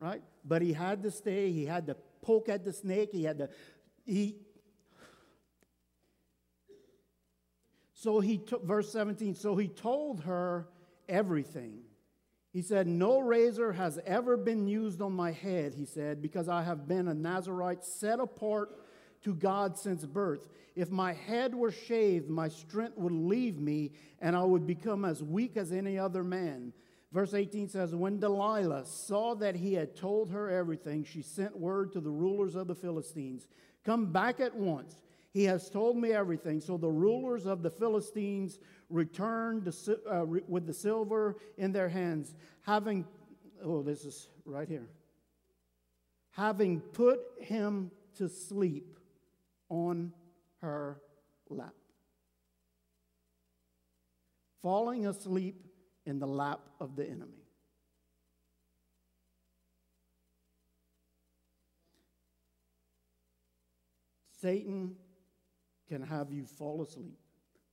Right? 0.00 0.22
But 0.44 0.62
he 0.62 0.72
had 0.72 1.02
to 1.02 1.10
stay. 1.10 1.52
He 1.52 1.64
had 1.64 1.86
to 1.86 1.96
poke 2.22 2.48
at 2.48 2.64
the 2.64 2.72
snake. 2.72 3.10
He 3.12 3.24
had 3.24 3.38
to, 3.38 3.48
he. 4.04 4.36
So 7.92 8.20
he 8.20 8.38
took, 8.38 8.64
verse 8.64 8.92
17, 8.92 9.34
so 9.34 9.56
he 9.56 9.66
told 9.66 10.20
her 10.20 10.68
everything. 11.08 11.80
He 12.52 12.62
said, 12.62 12.86
No 12.86 13.18
razor 13.18 13.72
has 13.72 13.98
ever 14.06 14.36
been 14.36 14.66
used 14.66 15.02
on 15.02 15.12
my 15.12 15.32
head, 15.32 15.74
he 15.74 15.84
said, 15.84 16.22
because 16.22 16.48
I 16.48 16.62
have 16.62 16.86
been 16.86 17.08
a 17.08 17.14
Nazarite 17.14 17.84
set 17.84 18.20
apart 18.20 18.70
to 19.22 19.34
God 19.34 19.76
since 19.76 20.04
birth. 20.04 20.48
If 20.76 20.90
my 20.90 21.12
head 21.12 21.54
were 21.54 21.72
shaved, 21.72 22.28
my 22.28 22.48
strength 22.48 22.96
would 22.96 23.12
leave 23.12 23.58
me, 23.58 23.90
and 24.20 24.36
I 24.36 24.44
would 24.44 24.66
become 24.66 25.04
as 25.04 25.22
weak 25.22 25.56
as 25.56 25.72
any 25.72 25.98
other 25.98 26.22
man. 26.22 26.72
Verse 27.10 27.32
18 27.32 27.68
says, 27.68 27.94
When 27.94 28.18
Delilah 28.18 28.84
saw 28.84 29.34
that 29.36 29.56
he 29.56 29.74
had 29.74 29.96
told 29.96 30.30
her 30.30 30.50
everything, 30.50 31.04
she 31.04 31.22
sent 31.22 31.58
word 31.58 31.92
to 31.92 32.00
the 32.00 32.10
rulers 32.10 32.54
of 32.54 32.66
the 32.66 32.74
Philistines 32.74 33.48
Come 33.88 34.12
back 34.12 34.38
at 34.38 34.54
once. 34.54 35.00
He 35.32 35.44
has 35.44 35.70
told 35.70 35.96
me 35.96 36.12
everything. 36.12 36.60
So 36.60 36.76
the 36.76 36.90
rulers 36.90 37.46
of 37.46 37.62
the 37.62 37.70
Philistines 37.70 38.58
returned 38.90 39.64
to, 39.64 39.98
uh, 40.06 40.26
with 40.26 40.66
the 40.66 40.74
silver 40.74 41.36
in 41.56 41.72
their 41.72 41.88
hands, 41.88 42.34
having, 42.60 43.06
oh, 43.64 43.82
this 43.82 44.04
is 44.04 44.28
right 44.44 44.68
here, 44.68 44.90
having 46.32 46.80
put 46.80 47.20
him 47.40 47.90
to 48.16 48.28
sleep 48.28 48.98
on 49.70 50.12
her 50.60 51.00
lap. 51.48 51.72
Falling 54.60 55.06
asleep 55.06 55.67
in 56.08 56.18
the 56.18 56.26
lap 56.26 56.60
of 56.80 56.96
the 56.96 57.04
enemy. 57.04 57.44
Satan 64.40 64.94
can 65.86 66.00
have 66.00 66.32
you 66.32 66.46
fall 66.46 66.80
asleep. 66.82 67.18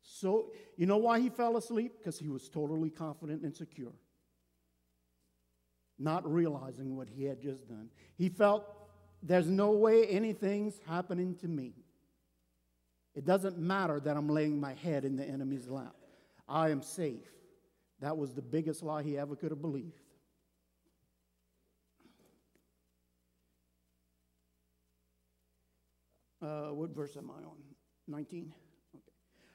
So, 0.01 0.51
you 0.75 0.85
know 0.85 0.97
why 0.97 1.21
he 1.21 1.29
fell 1.29 1.55
asleep? 1.55 1.93
Because 1.97 2.19
he 2.19 2.27
was 2.27 2.49
totally 2.49 2.89
confident 2.89 3.43
and 3.43 3.55
secure, 3.55 3.93
not 5.97 6.29
realizing 6.29 6.97
what 6.97 7.07
he 7.07 7.23
had 7.23 7.41
just 7.41 7.67
done. 7.69 7.89
He 8.17 8.27
felt 8.27 8.65
there's 9.23 9.47
no 9.47 9.71
way 9.71 10.05
anything's 10.07 10.79
happening 10.85 11.35
to 11.35 11.47
me. 11.47 11.73
It 13.15 13.23
doesn't 13.23 13.57
matter 13.57 14.01
that 14.01 14.17
I'm 14.17 14.27
laying 14.27 14.59
my 14.59 14.73
head 14.73 15.05
in 15.05 15.15
the 15.15 15.23
enemy's 15.23 15.69
lap. 15.69 15.95
I 16.49 16.69
am 16.69 16.81
safe. 16.81 17.31
That 18.01 18.17
was 18.17 18.33
the 18.33 18.41
biggest 18.41 18.83
lie 18.83 19.03
he 19.03 19.17
ever 19.17 19.35
could 19.35 19.51
have 19.51 19.61
believed. 19.61 19.99
Uh, 26.41 26.67
what 26.73 26.89
verse 26.91 27.15
am 27.17 27.31
I 27.31 27.43
on? 27.43 27.57
19? 28.07 28.53
Okay. 28.93 29.03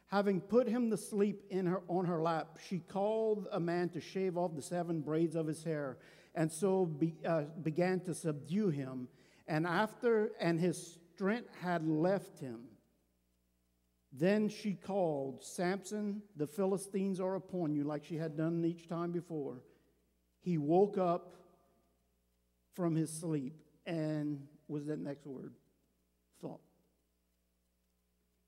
Having 0.09 0.41
put 0.41 0.67
him 0.67 0.91
to 0.91 0.97
sleep 0.97 1.45
in 1.51 1.67
her, 1.67 1.83
on 1.87 2.07
her 2.07 2.21
lap, 2.21 2.59
she 2.67 2.79
called 2.79 3.47
a 3.53 3.61
man 3.61 3.91
to 3.91 4.01
shave 4.01 4.37
off 4.37 4.57
the 4.57 4.63
seven 4.63 5.01
braids 5.01 5.37
of 5.37 5.47
his 5.47 5.63
hair, 5.63 5.99
and 6.35 6.51
so 6.51 6.87
be, 6.87 7.15
uh, 7.25 7.43
began 7.63 8.01
to 8.01 8.15
subdue 8.15 8.71
him. 8.71 9.09
And 9.47 9.67
after, 9.67 10.33
and 10.41 10.59
his 10.59 10.99
strength 11.15 11.51
had 11.61 11.87
left 11.87 12.39
him. 12.39 12.70
Then 14.13 14.49
she 14.49 14.75
called, 14.75 15.45
Samson, 15.45 16.23
the 16.37 16.47
Philistines 16.47 17.21
are 17.21 17.37
upon 17.37 17.73
you, 17.73 17.85
like 17.85 18.05
she 18.05 18.17
had 18.17 18.37
done 18.37 18.65
each 18.65 18.89
time 18.89 19.13
before. 19.13 19.63
he 20.41 20.59
woke 20.59 20.99
up 20.99 21.35
from 22.75 22.97
his 22.97 23.11
sleep 23.11 23.55
and 23.87 24.47
was 24.69 24.87
that 24.87 24.99
next 24.99 25.27
word? 25.27 25.53
Thought. 26.41 26.61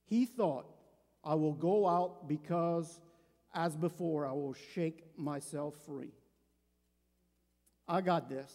He 0.05 0.27
thought, 0.27 0.67
I 1.25 1.35
will 1.35 1.53
go 1.53 1.87
out 1.89 2.29
because, 2.29 3.01
as 3.55 3.77
before, 3.77 4.27
I 4.27 4.33
will 4.33 4.55
shake 4.75 5.05
myself 5.17 5.75
free. 5.87 6.13
I 7.87 8.01
got 8.01 8.29
this. 8.29 8.53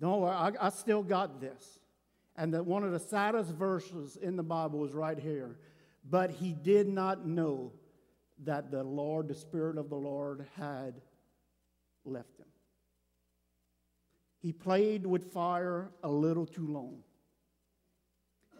Don't 0.00 0.20
worry, 0.20 0.34
I, 0.34 0.52
I 0.60 0.70
still 0.70 1.02
got 1.02 1.40
this. 1.40 1.79
And 2.40 2.54
that 2.54 2.64
one 2.64 2.84
of 2.84 2.92
the 2.92 2.98
saddest 2.98 3.52
verses 3.52 4.16
in 4.16 4.34
the 4.34 4.42
Bible 4.42 4.82
is 4.86 4.94
right 4.94 5.18
here. 5.18 5.58
But 6.08 6.30
he 6.30 6.54
did 6.54 6.88
not 6.88 7.26
know 7.26 7.74
that 8.44 8.70
the 8.70 8.82
Lord, 8.82 9.28
the 9.28 9.34
Spirit 9.34 9.76
of 9.76 9.90
the 9.90 9.96
Lord, 9.96 10.46
had 10.56 11.02
left 12.06 12.38
him. 12.38 12.46
He 14.38 14.54
played 14.54 15.04
with 15.04 15.34
fire 15.34 15.90
a 16.02 16.08
little 16.08 16.46
too 16.46 16.66
long. 16.66 17.00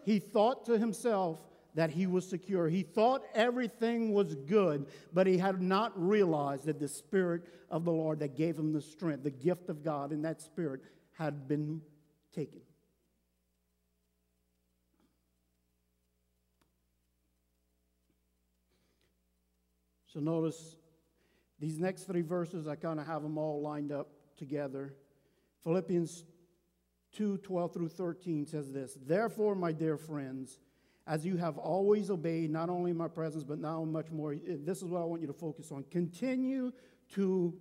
He 0.05 0.19
thought 0.19 0.63
to 0.67 0.77
himself 0.77 1.39
that 1.73 1.89
he 1.89 2.05
was 2.05 2.29
secure. 2.29 2.69
He 2.69 2.83
thought 2.83 3.23
everything 3.33 4.13
was 4.13 4.35
good, 4.35 4.85
but 5.11 5.25
he 5.25 5.39
had 5.39 5.59
not 5.59 5.91
realized 5.99 6.65
that 6.65 6.79
the 6.79 6.87
Spirit 6.87 7.47
of 7.71 7.83
the 7.85 7.91
Lord 7.91 8.19
that 8.19 8.37
gave 8.37 8.59
him 8.59 8.73
the 8.73 8.81
strength, 8.81 9.23
the 9.23 9.31
gift 9.31 9.69
of 9.69 9.83
God 9.83 10.11
in 10.11 10.21
that 10.21 10.39
Spirit, 10.39 10.81
had 11.17 11.47
been 11.47 11.81
taken. 12.31 12.61
So 20.11 20.19
notice 20.19 20.75
these 21.59 21.79
next 21.79 22.03
three 22.03 22.21
verses, 22.21 22.67
I 22.67 22.75
kind 22.75 22.99
of 22.99 23.07
have 23.07 23.23
them 23.23 23.37
all 23.37 23.61
lined 23.61 23.91
up 23.91 24.09
together. 24.37 24.93
Philippians 25.63 26.25
2 27.15 27.37
12 27.37 27.73
through 27.73 27.89
13 27.89 28.45
says 28.45 28.71
this 28.71 28.97
Therefore, 29.05 29.55
my 29.55 29.71
dear 29.71 29.97
friends, 29.97 30.59
as 31.07 31.25
you 31.25 31.37
have 31.37 31.57
always 31.57 32.09
obeyed, 32.09 32.51
not 32.51 32.69
only 32.69 32.91
in 32.91 32.97
my 32.97 33.07
presence, 33.07 33.43
but 33.43 33.59
now 33.59 33.83
much 33.83 34.11
more, 34.11 34.33
eh, 34.33 34.57
this 34.59 34.79
is 34.81 34.85
what 34.85 35.01
I 35.01 35.05
want 35.05 35.21
you 35.21 35.27
to 35.27 35.33
focus 35.33 35.71
on. 35.71 35.83
Continue 35.91 36.71
to 37.13 37.53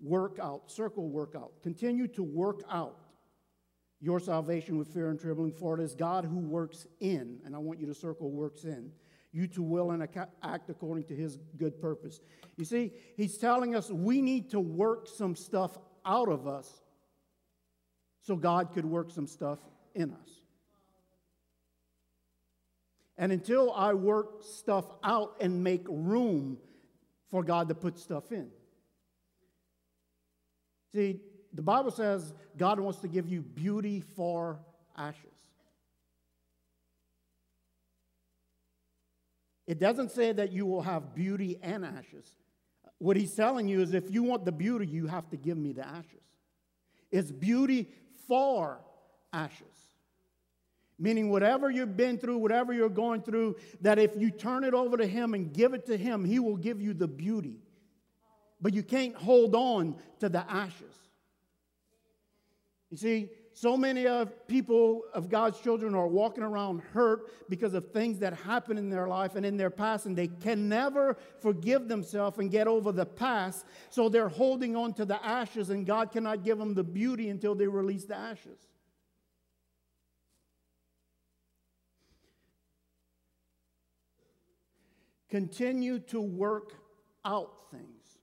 work 0.00 0.38
out, 0.40 0.70
circle 0.70 1.08
work 1.08 1.34
out. 1.36 1.52
Continue 1.62 2.06
to 2.08 2.22
work 2.22 2.62
out 2.70 3.00
your 4.00 4.20
salvation 4.20 4.76
with 4.76 4.88
fear 4.88 5.10
and 5.10 5.18
trembling, 5.18 5.52
for 5.52 5.78
it 5.78 5.82
is 5.82 5.94
God 5.94 6.24
who 6.24 6.38
works 6.38 6.86
in, 7.00 7.40
and 7.44 7.54
I 7.54 7.58
want 7.58 7.80
you 7.80 7.86
to 7.86 7.94
circle 7.94 8.30
works 8.30 8.64
in, 8.64 8.92
you 9.36 9.46
to 9.46 9.62
will 9.62 9.90
and 9.90 10.08
act 10.42 10.70
according 10.70 11.04
to 11.04 11.14
his 11.14 11.38
good 11.58 11.78
purpose. 11.78 12.20
You 12.56 12.64
see, 12.64 12.92
he's 13.18 13.36
telling 13.36 13.76
us 13.76 13.90
we 13.90 14.22
need 14.22 14.50
to 14.52 14.60
work 14.60 15.06
some 15.06 15.36
stuff 15.36 15.76
out 16.06 16.30
of 16.30 16.46
us 16.48 16.80
so 18.22 18.34
God 18.34 18.72
could 18.72 18.86
work 18.86 19.10
some 19.10 19.26
stuff 19.26 19.58
in 19.94 20.10
us. 20.10 20.30
And 23.18 23.30
until 23.30 23.72
I 23.74 23.92
work 23.92 24.42
stuff 24.42 24.86
out 25.04 25.36
and 25.40 25.62
make 25.62 25.84
room 25.86 26.56
for 27.30 27.44
God 27.44 27.68
to 27.68 27.74
put 27.74 27.98
stuff 27.98 28.32
in. 28.32 28.48
See, 30.94 31.20
the 31.52 31.62
Bible 31.62 31.90
says 31.90 32.32
God 32.56 32.80
wants 32.80 33.00
to 33.00 33.08
give 33.08 33.28
you 33.28 33.42
beauty 33.42 34.00
for 34.00 34.60
ashes. 34.96 35.35
It 39.66 39.78
doesn't 39.78 40.12
say 40.12 40.32
that 40.32 40.52
you 40.52 40.66
will 40.66 40.82
have 40.82 41.14
beauty 41.14 41.58
and 41.62 41.84
ashes. 41.84 42.30
What 42.98 43.16
he's 43.16 43.34
telling 43.34 43.68
you 43.68 43.82
is 43.82 43.94
if 43.94 44.10
you 44.10 44.22
want 44.22 44.44
the 44.44 44.52
beauty, 44.52 44.86
you 44.86 45.06
have 45.06 45.28
to 45.30 45.36
give 45.36 45.58
me 45.58 45.72
the 45.72 45.86
ashes. 45.86 46.22
It's 47.10 47.30
beauty 47.30 47.88
for 48.26 48.80
ashes. 49.32 49.62
Meaning, 50.98 51.30
whatever 51.30 51.70
you've 51.70 51.96
been 51.96 52.16
through, 52.16 52.38
whatever 52.38 52.72
you're 52.72 52.88
going 52.88 53.20
through, 53.20 53.56
that 53.82 53.98
if 53.98 54.16
you 54.16 54.30
turn 54.30 54.64
it 54.64 54.72
over 54.72 54.96
to 54.96 55.06
Him 55.06 55.34
and 55.34 55.52
give 55.52 55.74
it 55.74 55.86
to 55.86 55.96
Him, 55.96 56.24
He 56.24 56.38
will 56.38 56.56
give 56.56 56.80
you 56.80 56.94
the 56.94 57.08
beauty. 57.08 57.58
But 58.62 58.72
you 58.72 58.82
can't 58.82 59.14
hold 59.14 59.54
on 59.54 59.96
to 60.20 60.30
the 60.30 60.50
ashes. 60.50 60.94
You 62.90 62.96
see, 62.96 63.28
so 63.56 63.74
many 63.74 64.06
of 64.06 64.46
people 64.48 65.04
of 65.14 65.30
God's 65.30 65.58
children 65.60 65.94
are 65.94 66.06
walking 66.06 66.44
around 66.44 66.82
hurt 66.92 67.48
because 67.48 67.72
of 67.72 67.90
things 67.90 68.18
that 68.18 68.34
happen 68.34 68.76
in 68.76 68.90
their 68.90 69.08
life 69.08 69.34
and 69.34 69.46
in 69.46 69.56
their 69.56 69.70
past, 69.70 70.04
and 70.04 70.14
they 70.14 70.26
can 70.26 70.68
never 70.68 71.16
forgive 71.40 71.88
themselves 71.88 72.36
and 72.36 72.50
get 72.50 72.66
over 72.68 72.92
the 72.92 73.06
past. 73.06 73.64
So 73.88 74.10
they're 74.10 74.28
holding 74.28 74.76
on 74.76 74.92
to 74.94 75.06
the 75.06 75.24
ashes, 75.24 75.70
and 75.70 75.86
God 75.86 76.12
cannot 76.12 76.44
give 76.44 76.58
them 76.58 76.74
the 76.74 76.84
beauty 76.84 77.30
until 77.30 77.54
they 77.54 77.66
release 77.66 78.04
the 78.04 78.14
ashes. 78.14 78.58
Continue 85.30 86.00
to 86.00 86.20
work 86.20 86.74
out 87.24 87.70
things 87.70 88.18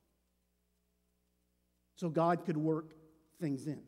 so 1.95 2.07
God 2.07 2.45
could 2.45 2.55
work 2.55 2.93
things 3.41 3.65
in. 3.65 3.81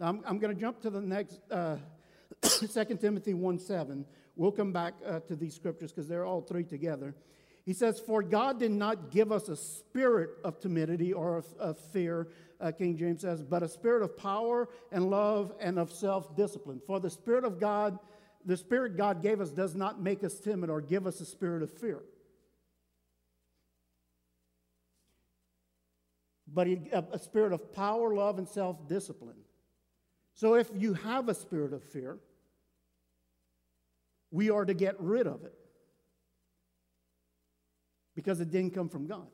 Now, 0.00 0.08
I'm, 0.08 0.22
I'm 0.26 0.38
going 0.38 0.54
to 0.54 0.60
jump 0.60 0.80
to 0.82 0.90
the 0.90 1.00
next, 1.00 1.40
uh, 1.50 1.76
2 2.42 2.96
Timothy 2.96 3.34
1 3.34 3.58
7. 3.58 4.06
We'll 4.34 4.50
come 4.50 4.72
back 4.72 4.94
uh, 5.06 5.20
to 5.20 5.36
these 5.36 5.54
scriptures 5.54 5.92
because 5.92 6.08
they're 6.08 6.24
all 6.24 6.40
three 6.40 6.64
together. 6.64 7.14
He 7.66 7.74
says, 7.74 8.00
For 8.00 8.22
God 8.22 8.58
did 8.58 8.70
not 8.70 9.10
give 9.10 9.30
us 9.30 9.48
a 9.48 9.56
spirit 9.56 10.30
of 10.42 10.58
timidity 10.58 11.12
or 11.12 11.36
of, 11.36 11.46
of 11.58 11.78
fear, 11.78 12.28
uh, 12.60 12.72
King 12.72 12.96
James 12.96 13.20
says, 13.20 13.42
but 13.42 13.62
a 13.62 13.68
spirit 13.68 14.02
of 14.02 14.16
power 14.16 14.68
and 14.90 15.10
love 15.10 15.52
and 15.60 15.78
of 15.78 15.92
self 15.92 16.34
discipline. 16.34 16.80
For 16.86 17.00
the 17.00 17.10
Spirit 17.10 17.44
of 17.44 17.60
God, 17.60 17.98
the 18.44 18.56
Spirit 18.56 18.96
God 18.96 19.22
gave 19.22 19.40
us 19.40 19.50
does 19.50 19.74
not 19.74 20.00
make 20.00 20.24
us 20.24 20.38
timid 20.40 20.70
or 20.70 20.80
give 20.80 21.06
us 21.06 21.20
a 21.20 21.26
spirit 21.26 21.62
of 21.62 21.70
fear. 21.70 22.00
But 26.52 26.66
a, 26.66 27.18
spirit 27.18 27.52
of 27.52 27.72
power, 27.72 28.14
love, 28.14 28.38
and 28.38 28.48
self 28.48 28.88
discipline. 28.88 29.36
So 30.34 30.54
if 30.54 30.70
you 30.74 30.94
have 30.94 31.28
a 31.28 31.34
spirit 31.34 31.72
of 31.72 31.82
fear, 31.84 32.18
we 34.30 34.50
are 34.50 34.64
to 34.64 34.74
get 34.74 34.98
rid 35.00 35.26
of 35.26 35.44
it 35.44 35.54
because 38.14 38.40
it 38.40 38.50
didn't 38.50 38.74
come 38.74 38.88
from 38.88 39.06
God. 39.06 39.26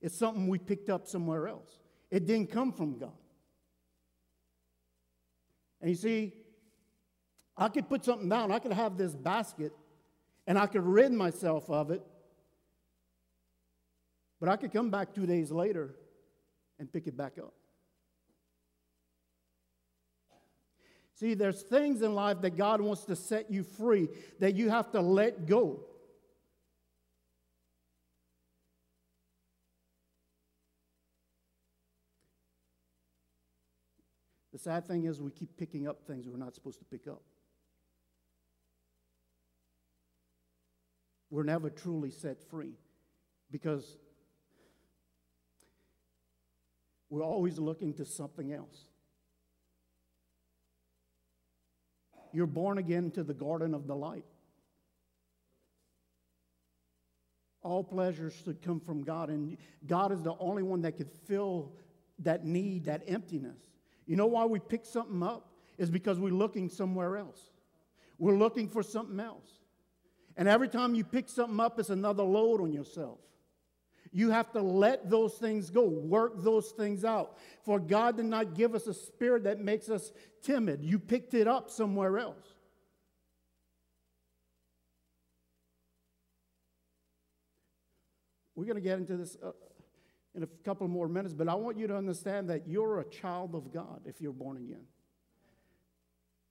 It's 0.00 0.16
something 0.16 0.48
we 0.48 0.58
picked 0.58 0.90
up 0.90 1.06
somewhere 1.06 1.48
else. 1.48 1.78
It 2.10 2.26
didn't 2.26 2.50
come 2.50 2.72
from 2.72 2.98
God. 2.98 3.12
And 5.80 5.90
you 5.90 5.96
see, 5.96 6.32
I 7.56 7.68
could 7.68 7.88
put 7.88 8.04
something 8.04 8.28
down. 8.28 8.50
I 8.50 8.58
could 8.58 8.72
have 8.72 8.96
this 8.96 9.14
basket 9.14 9.72
and 10.46 10.58
I 10.58 10.66
could 10.66 10.82
rid 10.82 11.12
myself 11.12 11.68
of 11.70 11.90
it. 11.90 12.02
But 14.40 14.48
I 14.48 14.56
could 14.56 14.72
come 14.72 14.90
back 14.90 15.14
two 15.14 15.26
days 15.26 15.50
later 15.50 15.94
and 16.78 16.92
pick 16.92 17.06
it 17.06 17.16
back 17.16 17.38
up. 17.38 17.54
See, 21.14 21.34
there's 21.34 21.62
things 21.62 22.02
in 22.02 22.14
life 22.14 22.40
that 22.40 22.56
God 22.56 22.80
wants 22.80 23.04
to 23.04 23.14
set 23.14 23.50
you 23.50 23.62
free 23.62 24.08
that 24.40 24.56
you 24.56 24.68
have 24.68 24.90
to 24.92 25.00
let 25.00 25.46
go. 25.46 25.80
The 34.52 34.58
sad 34.58 34.86
thing 34.86 35.04
is, 35.04 35.20
we 35.20 35.30
keep 35.30 35.56
picking 35.56 35.88
up 35.88 36.02
things 36.06 36.28
we're 36.28 36.36
not 36.36 36.54
supposed 36.54 36.78
to 36.78 36.84
pick 36.84 37.08
up. 37.08 37.22
We're 41.30 41.42
never 41.42 41.70
truly 41.70 42.10
set 42.10 42.40
free 42.40 42.74
because 43.50 43.98
we're 47.10 47.24
always 47.24 47.58
looking 47.58 47.94
to 47.94 48.04
something 48.04 48.52
else. 48.52 48.84
You're 52.34 52.46
born 52.46 52.78
again 52.78 53.12
to 53.12 53.22
the 53.22 53.32
garden 53.32 53.74
of 53.74 53.86
the 53.86 53.94
light. 53.94 54.24
All 57.62 57.84
pleasures 57.84 58.34
should 58.44 58.60
come 58.60 58.80
from 58.80 59.04
God, 59.04 59.30
and 59.30 59.56
God 59.86 60.12
is 60.12 60.22
the 60.22 60.34
only 60.38 60.64
one 60.64 60.82
that 60.82 60.96
could 60.96 61.10
fill 61.26 61.72
that 62.18 62.44
need, 62.44 62.86
that 62.86 63.04
emptiness. 63.06 63.56
You 64.06 64.16
know 64.16 64.26
why 64.26 64.44
we 64.44 64.58
pick 64.58 64.84
something 64.84 65.22
up? 65.22 65.48
Is 65.78 65.90
because 65.90 66.18
we're 66.18 66.32
looking 66.32 66.68
somewhere 66.68 67.16
else. 67.16 67.40
We're 68.18 68.36
looking 68.36 68.68
for 68.68 68.82
something 68.82 69.18
else. 69.18 69.50
And 70.36 70.48
every 70.48 70.68
time 70.68 70.94
you 70.94 71.04
pick 71.04 71.28
something 71.28 71.58
up, 71.58 71.78
it's 71.78 71.90
another 71.90 72.22
load 72.24 72.60
on 72.60 72.72
yourself. 72.72 73.18
You 74.16 74.30
have 74.30 74.52
to 74.52 74.62
let 74.62 75.10
those 75.10 75.34
things 75.34 75.70
go, 75.70 75.82
work 75.82 76.34
those 76.36 76.70
things 76.70 77.04
out. 77.04 77.36
For 77.64 77.80
God 77.80 78.16
did 78.16 78.26
not 78.26 78.54
give 78.54 78.76
us 78.76 78.86
a 78.86 78.94
spirit 78.94 79.42
that 79.42 79.58
makes 79.58 79.90
us 79.90 80.12
timid. 80.40 80.84
You 80.84 81.00
picked 81.00 81.34
it 81.34 81.48
up 81.48 81.68
somewhere 81.68 82.16
else. 82.16 82.46
We're 88.54 88.66
going 88.66 88.76
to 88.76 88.80
get 88.80 88.98
into 88.98 89.16
this. 89.16 89.36
Uh, 89.42 89.50
in 90.36 90.42
a 90.42 90.48
couple 90.64 90.88
more 90.88 91.06
minutes, 91.06 91.32
but 91.32 91.48
I 91.48 91.54
want 91.54 91.76
you 91.76 91.86
to 91.86 91.96
understand 91.96 92.50
that 92.50 92.66
you're 92.66 92.98
a 92.98 93.04
child 93.04 93.54
of 93.54 93.72
God 93.72 94.00
if 94.04 94.20
you're 94.20 94.32
born 94.32 94.56
again. 94.56 94.82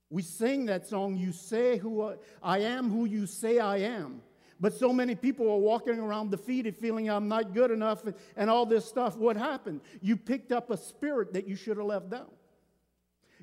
We 0.08 0.22
sing 0.22 0.66
that 0.66 0.86
song, 0.86 1.16
You 1.16 1.32
Say 1.32 1.76
Who 1.76 2.14
I 2.42 2.60
Am, 2.60 2.90
Who 2.90 3.04
You 3.04 3.26
Say 3.26 3.58
I 3.58 3.78
Am. 3.78 4.22
But 4.60 4.74
so 4.74 4.92
many 4.92 5.14
people 5.14 5.50
are 5.50 5.58
walking 5.58 5.98
around 5.98 6.30
defeated, 6.30 6.76
feeling 6.76 7.10
I'm 7.10 7.28
not 7.28 7.54
good 7.54 7.70
enough 7.70 8.04
and, 8.04 8.14
and 8.36 8.48
all 8.48 8.66
this 8.66 8.84
stuff. 8.84 9.16
What 9.16 9.36
happened? 9.36 9.80
You 10.00 10.16
picked 10.16 10.52
up 10.52 10.70
a 10.70 10.76
spirit 10.76 11.32
that 11.32 11.48
you 11.48 11.56
should 11.56 11.76
have 11.76 11.86
left 11.86 12.10
down. 12.10 12.30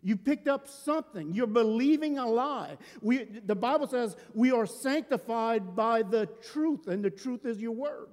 You 0.03 0.17
picked 0.17 0.47
up 0.47 0.67
something. 0.67 1.33
You're 1.33 1.47
believing 1.47 2.17
a 2.17 2.27
lie. 2.27 2.77
We, 3.01 3.25
the 3.45 3.55
Bible 3.55 3.87
says 3.87 4.15
we 4.33 4.51
are 4.51 4.65
sanctified 4.65 5.75
by 5.75 6.01
the 6.01 6.27
truth, 6.51 6.87
and 6.87 7.03
the 7.03 7.11
truth 7.11 7.45
is 7.45 7.59
your 7.59 7.73
word. 7.73 8.07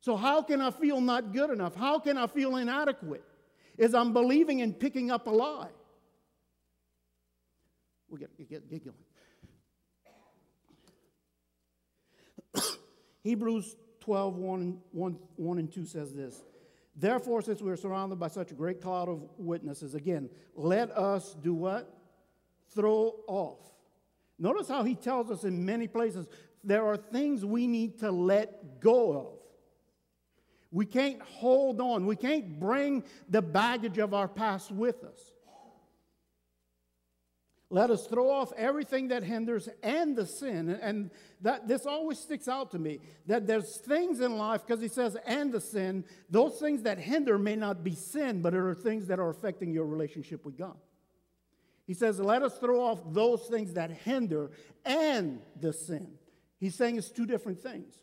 So, 0.00 0.16
how 0.16 0.42
can 0.42 0.60
I 0.60 0.70
feel 0.70 1.00
not 1.00 1.32
good 1.32 1.50
enough? 1.50 1.74
How 1.74 1.98
can 1.98 2.16
I 2.16 2.28
feel 2.28 2.56
inadequate? 2.56 3.24
Is 3.76 3.94
I'm 3.94 4.12
believing 4.12 4.62
and 4.62 4.78
picking 4.78 5.10
up 5.10 5.26
a 5.26 5.30
lie. 5.30 5.68
We 8.10 8.18
get, 8.18 8.48
get, 8.48 8.84
going. 8.84 8.96
Hebrews 13.22 13.76
12, 14.00 14.36
1, 14.36 14.78
1, 14.92 15.18
1 15.36 15.58
and 15.58 15.72
2 15.72 15.84
says 15.84 16.14
this. 16.14 16.42
Therefore, 16.96 17.42
since 17.42 17.60
we 17.60 17.70
are 17.70 17.76
surrounded 17.76 18.18
by 18.18 18.28
such 18.28 18.50
a 18.50 18.54
great 18.54 18.80
cloud 18.80 19.08
of 19.08 19.22
witnesses, 19.36 19.94
again, 19.94 20.30
let 20.54 20.90
us 20.90 21.36
do 21.42 21.54
what? 21.54 21.94
Throw 22.74 23.14
off. 23.26 23.58
Notice 24.38 24.68
how 24.68 24.82
he 24.84 24.94
tells 24.94 25.30
us 25.30 25.44
in 25.44 25.64
many 25.64 25.86
places 25.86 26.26
there 26.64 26.86
are 26.86 26.96
things 26.96 27.44
we 27.44 27.66
need 27.66 28.00
to 28.00 28.10
let 28.10 28.80
go 28.80 29.12
of. 29.12 29.38
We 30.70 30.86
can't 30.86 31.20
hold 31.22 31.80
on. 31.80 32.06
We 32.06 32.16
can't 32.16 32.58
bring 32.58 33.04
the 33.28 33.42
baggage 33.42 33.98
of 33.98 34.12
our 34.12 34.28
past 34.28 34.70
with 34.70 35.02
us. 35.04 35.32
Let 37.70 37.90
us 37.90 38.06
throw 38.06 38.30
off 38.30 38.50
everything 38.56 39.08
that 39.08 39.22
hinders 39.22 39.68
and 39.82 40.16
the 40.16 40.26
sin. 40.26 40.70
And 40.70 41.10
that 41.42 41.68
this 41.68 41.84
always 41.84 42.18
sticks 42.18 42.48
out 42.48 42.70
to 42.70 42.78
me 42.78 43.00
that 43.26 43.46
there's 43.46 43.76
things 43.76 44.20
in 44.20 44.38
life, 44.38 44.66
because 44.66 44.80
he 44.80 44.88
says, 44.88 45.16
and 45.26 45.52
the 45.52 45.60
sin, 45.60 46.04
those 46.30 46.58
things 46.58 46.82
that 46.84 46.98
hinder 46.98 47.38
may 47.38 47.56
not 47.56 47.84
be 47.84 47.94
sin, 47.94 48.40
but 48.40 48.54
it 48.54 48.60
are 48.60 48.74
things 48.74 49.08
that 49.08 49.18
are 49.18 49.28
affecting 49.28 49.70
your 49.70 49.84
relationship 49.84 50.46
with 50.46 50.56
God. 50.56 50.76
He 51.86 51.94
says, 51.94 52.18
let 52.18 52.42
us 52.42 52.56
throw 52.58 52.80
off 52.80 53.00
those 53.12 53.46
things 53.48 53.74
that 53.74 53.90
hinder 53.90 54.50
and 54.84 55.40
the 55.60 55.72
sin. 55.72 56.08
He's 56.58 56.74
saying 56.74 56.96
it's 56.96 57.10
two 57.10 57.26
different 57.26 57.62
things. 57.62 57.94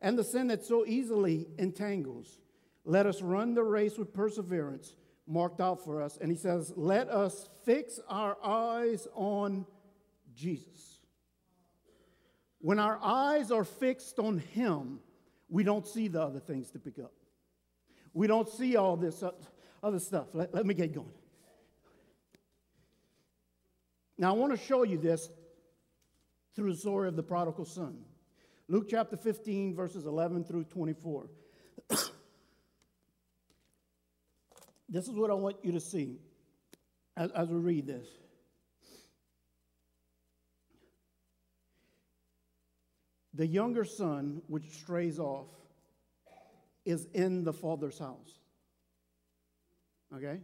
And 0.00 0.18
the 0.18 0.24
sin 0.24 0.48
that 0.48 0.64
so 0.64 0.84
easily 0.86 1.48
entangles. 1.58 2.38
Let 2.84 3.06
us 3.06 3.22
run 3.22 3.54
the 3.54 3.62
race 3.62 3.98
with 3.98 4.12
perseverance 4.12 4.94
marked 5.26 5.60
out 5.60 5.84
for 5.84 6.02
us. 6.02 6.18
And 6.20 6.30
he 6.30 6.36
says, 6.36 6.72
Let 6.76 7.08
us 7.08 7.48
fix 7.64 8.00
our 8.08 8.36
eyes 8.42 9.06
on 9.14 9.66
Jesus. 10.34 11.00
When 12.60 12.78
our 12.78 12.98
eyes 13.02 13.50
are 13.50 13.64
fixed 13.64 14.18
on 14.18 14.38
him, 14.38 15.00
we 15.48 15.64
don't 15.64 15.86
see 15.86 16.08
the 16.08 16.22
other 16.22 16.40
things 16.40 16.70
to 16.70 16.78
pick 16.78 16.98
up. 16.98 17.12
We 18.14 18.26
don't 18.26 18.48
see 18.48 18.76
all 18.76 18.96
this 18.96 19.22
other 19.82 19.98
stuff. 19.98 20.28
Let, 20.32 20.54
let 20.54 20.66
me 20.66 20.74
get 20.74 20.94
going. 20.94 21.08
Now, 24.18 24.34
I 24.34 24.38
want 24.38 24.52
to 24.52 24.64
show 24.66 24.84
you 24.84 24.98
this 24.98 25.28
through 26.54 26.72
the 26.72 26.78
story 26.78 27.08
of 27.08 27.16
the 27.16 27.22
prodigal 27.22 27.64
son. 27.64 27.98
Luke 28.68 28.86
chapter 28.88 29.16
15, 29.16 29.74
verses 29.74 30.06
11 30.06 30.44
through 30.44 30.64
24. 30.64 31.28
This 34.92 35.08
is 35.08 35.14
what 35.14 35.30
I 35.30 35.34
want 35.34 35.56
you 35.62 35.72
to 35.72 35.80
see 35.80 36.18
as, 37.16 37.30
as 37.30 37.48
we 37.48 37.56
read 37.56 37.86
this. 37.86 38.06
The 43.32 43.46
younger 43.46 43.86
son, 43.86 44.42
which 44.48 44.68
strays 44.70 45.18
off, 45.18 45.46
is 46.84 47.06
in 47.14 47.42
the 47.42 47.54
father's 47.54 47.98
house. 47.98 48.38
Okay? 50.14 50.40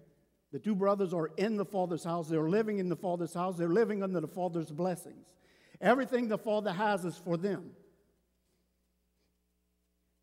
The 0.50 0.58
two 0.58 0.74
brothers 0.74 1.12
are 1.12 1.30
in 1.36 1.58
the 1.58 1.66
father's 1.66 2.04
house. 2.04 2.26
They're 2.26 2.48
living 2.48 2.78
in 2.78 2.88
the 2.88 2.96
father's 2.96 3.34
house. 3.34 3.58
They're 3.58 3.68
living 3.68 4.02
under 4.02 4.20
the 4.20 4.28
father's 4.28 4.70
blessings. 4.70 5.26
Everything 5.82 6.26
the 6.26 6.38
father 6.38 6.72
has 6.72 7.04
is 7.04 7.18
for 7.18 7.36
them. 7.36 7.72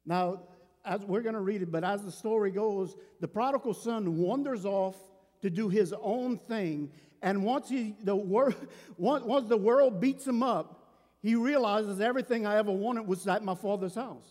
Now, 0.04 0.48
as 0.86 1.02
we're 1.02 1.22
going 1.22 1.36
to 1.36 1.42
read 1.42 1.62
it, 1.62 1.72
but 1.72 1.84
as 1.84 2.04
the 2.04 2.12
story 2.12 2.52
goes, 2.52 2.96
the 3.20 3.28
prodigal 3.28 3.74
son 3.74 4.18
wanders 4.18 4.66
off 4.66 4.96
to 5.42 5.50
do 5.50 5.70
his 5.70 5.94
own 6.02 6.38
thing. 6.38 6.92
And 7.22 7.44
once, 7.44 7.70
he, 7.70 7.96
the, 8.04 8.16
wor- 8.16 8.54
once 8.98 9.48
the 9.48 9.58
world 9.58 10.00
beats 10.00 10.26
him 10.26 10.44
up, 10.44 10.84
he 11.22 11.36
realizes 11.36 12.00
everything 12.00 12.46
I 12.46 12.58
ever 12.58 12.72
wanted 12.72 13.08
was 13.08 13.28
at 13.28 13.44
my 13.44 13.56
father's 13.56 13.96
house. 13.96 14.28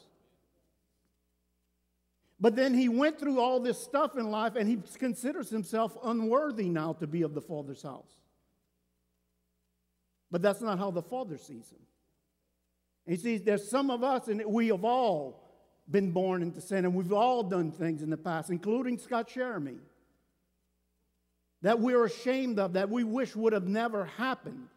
But 2.41 2.57
then 2.57 2.75
he 2.75 2.89
went 2.89 3.19
through 3.19 3.41
all 3.41 3.59
this 3.61 3.83
stuff 3.83 4.17
in 4.17 4.31
life 4.31 4.55
and 4.57 4.69
he 4.69 4.79
considers 4.99 5.51
himself 5.51 5.97
unworthy 6.05 6.69
now 6.69 6.93
to 6.95 7.07
be 7.07 7.23
of 7.23 7.35
the 7.35 7.41
father's 7.41 7.83
house. 7.83 8.13
But 10.31 10.43
that's 10.43 10.61
not 10.61 10.79
how 10.79 10.91
the 10.91 11.03
father 11.03 11.39
sees 11.39 11.71
him. 11.71 11.79
He 13.07 13.17
sees 13.17 13.43
there's 13.43 13.69
some 13.69 13.91
of 13.91 14.03
us, 14.03 14.29
and 14.29 14.45
we 14.47 14.69
have 14.69 14.85
all 14.85 15.44
been 15.91 16.11
born 16.11 16.43
into 16.43 16.61
sin, 16.61 16.85
and 16.85 16.95
we've 16.95 17.13
all 17.13 17.43
done 17.43 17.71
things 17.71 18.03
in 18.03 18.11
the 18.11 18.17
past, 18.17 18.51
including 18.51 18.99
Scott 18.99 19.29
Jeremy, 19.29 19.77
that 21.63 21.81
we're 21.81 22.05
ashamed 22.05 22.59
of, 22.59 22.75
that 22.75 22.91
we 22.91 23.05
wish 23.05 23.35
would 23.37 23.53
have 23.53 23.67
never 23.67 24.05
happened. 24.05 24.69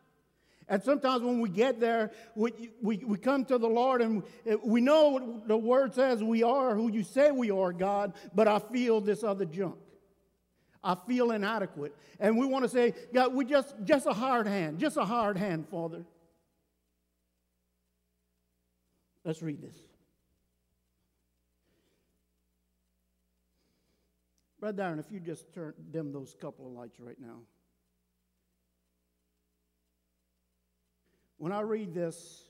And 0.69 0.83
sometimes 0.83 1.23
when 1.23 1.39
we 1.39 1.47
get 1.49 1.79
there, 1.79 2.11
we, 2.35 2.71
we, 2.81 2.97
we 2.97 3.17
come 3.17 3.45
to 3.45 3.57
the 3.57 3.69
Lord 3.69 4.01
and 4.01 4.21
we 4.63 4.81
know 4.81 5.41
the 5.45 5.55
word 5.55 5.93
says 5.93 6.21
we 6.21 6.43
are 6.43 6.75
who 6.75 6.91
you 6.91 7.03
say 7.03 7.31
we 7.31 7.51
are, 7.51 7.71
God, 7.71 8.13
but 8.35 8.49
I 8.49 8.59
feel 8.59 8.99
this 8.99 9.23
other 9.23 9.45
junk. 9.45 9.77
I 10.83 10.95
feel 11.07 11.31
inadequate. 11.31 11.95
And 12.19 12.37
we 12.37 12.45
want 12.45 12.63
to 12.63 12.69
say, 12.69 12.93
God, 13.13 13.33
we 13.33 13.45
just, 13.45 13.75
just 13.83 14.07
a 14.07 14.13
hard 14.13 14.45
hand, 14.45 14.79
just 14.79 14.97
a 14.97 15.05
hard 15.05 15.37
hand, 15.37 15.67
Father. 15.69 16.03
Let's 19.23 19.41
read 19.41 19.61
this. 19.61 19.75
Brother 24.67 24.83
Darren, 24.83 24.99
if 24.99 25.09
you 25.13 25.21
just 25.21 25.53
turn 25.53 25.73
dim 25.91 26.11
those 26.11 26.35
couple 26.41 26.67
of 26.67 26.73
lights 26.73 26.99
right 26.99 27.15
now. 27.21 27.37
When 31.37 31.53
I 31.53 31.61
read 31.61 31.93
this, 31.93 32.43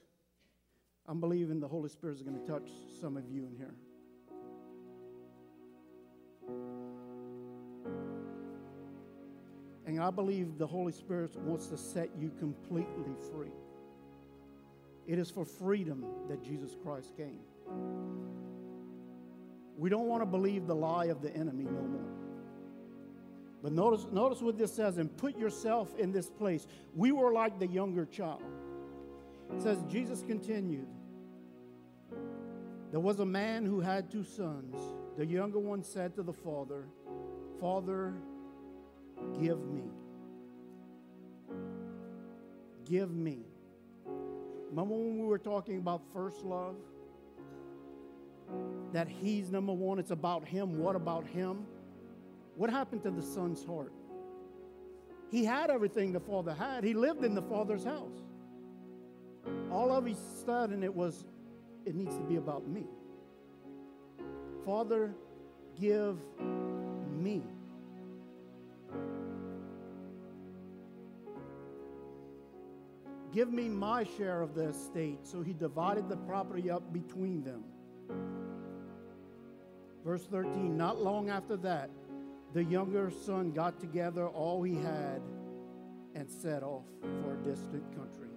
I'm 1.08 1.20
believing 1.20 1.60
the 1.60 1.68
Holy 1.68 1.90
Spirit 1.90 2.16
is 2.16 2.24
going 2.24 2.40
to 2.40 2.48
touch 2.52 2.72
some 3.00 3.18
of 3.18 3.30
you 3.30 3.46
in 3.46 3.56
here. 3.56 3.76
And 9.86 10.02
I 10.02 10.10
believe 10.10 10.58
the 10.58 10.66
Holy 10.66 10.94
Spirit 10.94 11.36
wants 11.42 11.68
to 11.68 11.78
set 11.78 12.10
you 12.18 12.32
completely 12.40 13.14
free. 13.32 13.54
It 15.06 15.20
is 15.20 15.30
for 15.30 15.46
freedom 15.46 16.04
that 16.30 16.44
Jesus 16.44 16.76
Christ 16.84 17.16
came. 17.16 18.17
We 19.78 19.90
don't 19.90 20.08
want 20.08 20.22
to 20.22 20.26
believe 20.26 20.66
the 20.66 20.76
lie 20.76 21.06
of 21.06 21.22
the 21.22 21.34
enemy 21.36 21.66
no 21.66 21.82
more. 21.82 22.18
But 23.62 23.72
notice, 23.72 24.08
notice 24.12 24.42
what 24.42 24.58
this 24.58 24.74
says 24.74 24.98
and 24.98 25.16
put 25.18 25.38
yourself 25.38 25.96
in 25.98 26.12
this 26.12 26.30
place. 26.30 26.68
We 26.96 27.12
were 27.12 27.32
like 27.32 27.60
the 27.60 27.68
younger 27.68 28.06
child. 28.06 28.44
It 29.56 29.62
says, 29.62 29.78
Jesus 29.90 30.24
continued. 30.28 30.88
There 32.92 33.00
was 33.00 33.20
a 33.20 33.26
man 33.26 33.66
who 33.66 33.80
had 33.80 34.10
two 34.10 34.24
sons. 34.24 34.76
The 35.18 35.26
younger 35.26 35.60
one 35.60 35.84
said 35.84 36.16
to 36.16 36.24
the 36.24 36.34
father, 36.34 36.86
Father, 37.60 38.14
give 39.42 39.60
me. 39.68 39.84
Give 42.86 43.12
me. 43.12 43.40
Remember 44.70 44.96
when 44.96 45.20
we 45.20 45.26
were 45.26 45.40
talking 45.40 45.78
about 45.78 46.02
first 46.14 46.44
love? 46.44 46.76
That 48.94 49.08
he's 49.08 49.52
number 49.52 49.74
one, 49.74 50.00
it's 50.00 50.12
about 50.12 50.48
him. 50.48 50.80
What 50.80 50.96
about 50.96 51.28
him? 51.28 51.66
What 52.56 52.70
happened 52.70 53.04
to 53.04 53.12
the 53.12 53.22
son's 53.22 53.64
heart? 53.64 53.94
He 55.30 55.44
had 55.44 55.70
everything 55.70 56.14
the 56.14 56.20
father 56.20 56.54
had, 56.54 56.84
he 56.84 56.94
lived 56.94 57.24
in 57.24 57.36
the 57.36 57.42
father's 57.42 57.84
house. 57.84 58.24
All 59.72 59.92
of 59.92 60.08
a 60.08 60.16
sudden, 60.46 60.84
it 60.84 60.94
was, 60.94 61.26
it 61.86 61.96
needs 61.96 62.16
to 62.18 62.24
be 62.24 62.38
about 62.38 62.68
me. 62.68 62.86
Father, 64.66 65.14
give 65.80 66.18
me. 67.12 67.44
Give 73.34 73.52
me 73.52 73.70
my 73.70 74.06
share 74.18 74.42
of 74.42 74.56
the 74.56 74.70
estate. 74.70 75.20
So 75.24 75.42
he 75.42 75.54
divided 75.54 76.10
the 76.10 76.18
property 76.18 76.72
up 76.72 76.92
between 76.92 77.44
them. 77.44 77.64
Verse 80.08 80.26
13 80.32 80.78
Not 80.78 81.04
long 81.04 81.30
after 81.30 81.58
that, 81.58 81.90
the 82.54 82.64
younger 82.64 83.12
son 83.26 83.52
got 83.52 83.78
together 83.82 84.26
all 84.26 84.64
he 84.64 84.76
had 84.76 85.22
and 86.16 86.32
set 86.32 86.64
off 86.64 86.86
for 87.02 87.34
a 87.34 87.38
distant 87.44 87.84
country. 87.94 88.30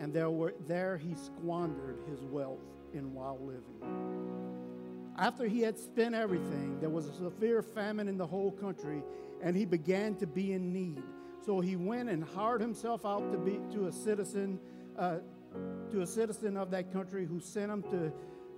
And 0.00 0.12
there, 0.12 0.28
were, 0.28 0.52
there 0.66 0.96
he 0.96 1.14
squandered 1.14 2.00
his 2.10 2.24
wealth 2.24 2.58
in 2.92 3.14
wild 3.14 3.40
living. 3.40 5.14
After 5.16 5.46
he 5.46 5.60
had 5.60 5.78
spent 5.78 6.16
everything, 6.16 6.80
there 6.80 6.90
was 6.90 7.06
a 7.06 7.12
severe 7.12 7.62
famine 7.62 8.08
in 8.08 8.18
the 8.18 8.26
whole 8.26 8.50
country, 8.50 9.04
and 9.40 9.56
he 9.56 9.64
began 9.64 10.16
to 10.16 10.26
be 10.26 10.52
in 10.52 10.72
need. 10.72 11.04
So 11.44 11.60
he 11.60 11.76
went 11.76 12.08
and 12.08 12.24
hired 12.24 12.60
himself 12.60 13.06
out 13.06 13.30
to 13.30 13.38
be 13.38 13.60
to 13.74 13.86
a 13.86 13.92
citizen, 13.92 14.58
uh, 14.98 15.18
to 15.92 16.00
a 16.00 16.06
citizen 16.06 16.56
of 16.56 16.72
that 16.72 16.92
country, 16.92 17.26
who 17.26 17.38
sent 17.38 17.70
him 17.70 17.82
to 17.84 18.12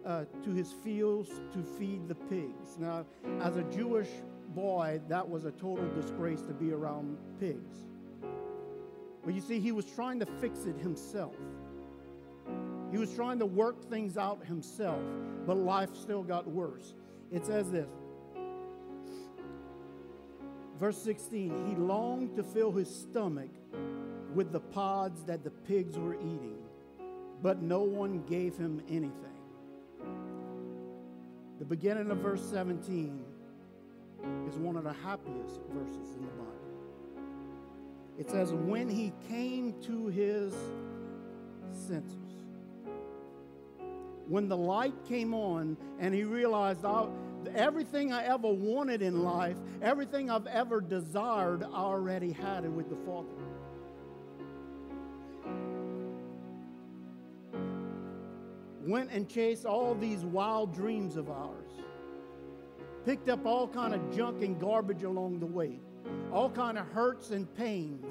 uh, 0.05 0.25
to 0.45 0.51
his 0.51 0.73
fields 0.73 1.29
to 1.53 1.63
feed 1.79 2.09
the 2.09 2.15
pigs. 2.15 2.79
Now, 2.79 3.05
as 3.41 3.57
a 3.57 3.63
Jewish 3.65 4.09
boy, 4.55 5.01
that 5.09 5.29
was 5.29 5.45
a 5.45 5.53
total 5.53 5.89
disgrace 5.95 6.43
to 6.43 6.53
be 6.53 6.73
around 6.73 7.19
pigs. 7.41 7.85
But 9.25 9.35
you 9.35 9.41
see, 9.41 9.61
he 9.61 9.73
was 9.73 9.85
trying 9.85 10.21
to 10.21 10.27
fix 10.41 10.65
it 10.65 10.77
himself. 10.79 11.37
He 12.91 12.99
was 12.99 13.15
trying 13.15 13.39
to 13.41 13.47
work 13.47 13.91
things 13.91 14.17
out 14.17 14.45
himself, 14.47 15.03
but 15.47 15.57
life 15.57 15.95
still 15.95 16.23
got 16.23 16.47
worse. 16.49 16.95
It 17.31 17.45
says 17.45 17.71
this 17.71 17.91
Verse 20.79 20.97
16 20.99 21.69
He 21.69 21.75
longed 21.77 22.37
to 22.37 22.43
fill 22.43 22.73
his 22.73 22.89
stomach 22.89 23.51
with 24.35 24.53
the 24.53 24.61
pods 24.61 25.25
that 25.25 25.43
the 25.43 25.51
pigs 25.51 25.99
were 25.99 26.15
eating, 26.15 26.59
but 27.43 27.63
no 27.63 27.81
one 27.81 28.23
gave 28.25 28.57
him 28.57 28.81
anything. 28.89 29.28
The 31.59 31.65
beginning 31.65 32.11
of 32.13 32.19
verse 32.19 32.43
17 32.51 33.25
is 34.49 34.57
one 34.59 34.77
of 34.77 34.85
the 34.85 34.93
happiest 34.93 35.61
verses 35.73 36.15
in 36.15 36.23
the 36.23 36.33
Bible. 36.33 36.53
It 38.17 38.31
says, 38.31 38.53
When 38.53 38.89
he 38.89 39.13
came 39.29 39.75
to 39.83 40.07
his 40.07 40.55
senses, 41.73 42.45
when 44.29 44.49
the 44.49 44.57
light 44.57 44.95
came 45.09 45.35
on 45.35 45.77
and 45.99 46.15
he 46.15 46.23
realized 46.23 46.85
oh, 46.85 47.13
everything 47.55 48.13
I 48.13 48.25
ever 48.25 48.49
wanted 48.49 49.03
in 49.03 49.25
life, 49.25 49.57
everything 49.83 50.31
I've 50.31 50.47
ever 50.47 50.81
desired, 50.81 51.65
I 51.65 51.81
already 51.81 52.31
had 52.31 52.67
it 52.67 52.71
with 52.71 52.89
the 52.89 52.97
Father. 53.05 53.29
Went 58.89 59.11
and 59.11 59.29
chased 59.29 59.67
all 59.67 59.95
these 59.95 60.25
wild 60.25 60.75
dreams 60.75 61.17
of 61.19 61.29
ours. 61.29 61.73
Picked 63.05 63.29
up 63.29 63.45
all 63.45 63.69
kind 63.69 63.95
of 63.95 64.17
junk 64.17 64.43
and 64.43 64.59
garbage 64.59 65.03
along 65.03 65.41
the 65.41 65.47
way. 65.47 65.79
All 66.33 66.49
kind 66.49 66.79
of 66.79 66.87
hurts 66.87 67.29
and 67.29 67.55
pains. 67.55 68.11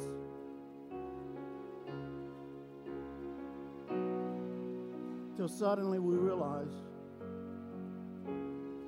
Till 5.35 5.47
suddenly 5.47 5.97
we 5.97 6.13
realized 6.13 6.83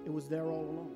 it 0.06 0.13
was 0.13 0.28
there 0.30 0.45
all 0.45 0.65
along. 0.69 0.95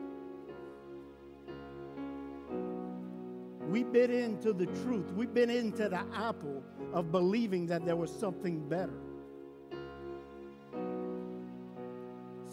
We 3.68 3.82
bit 3.82 4.12
into 4.12 4.54
the 4.54 4.68
truth. 4.68 5.12
We 5.14 5.26
bit 5.26 5.50
into 5.50 5.90
the 5.90 6.02
apple 6.14 6.64
of 6.94 7.12
believing 7.12 7.66
that 7.66 7.84
there 7.84 7.96
was 7.96 8.12
something 8.16 8.70
better. 8.70 9.03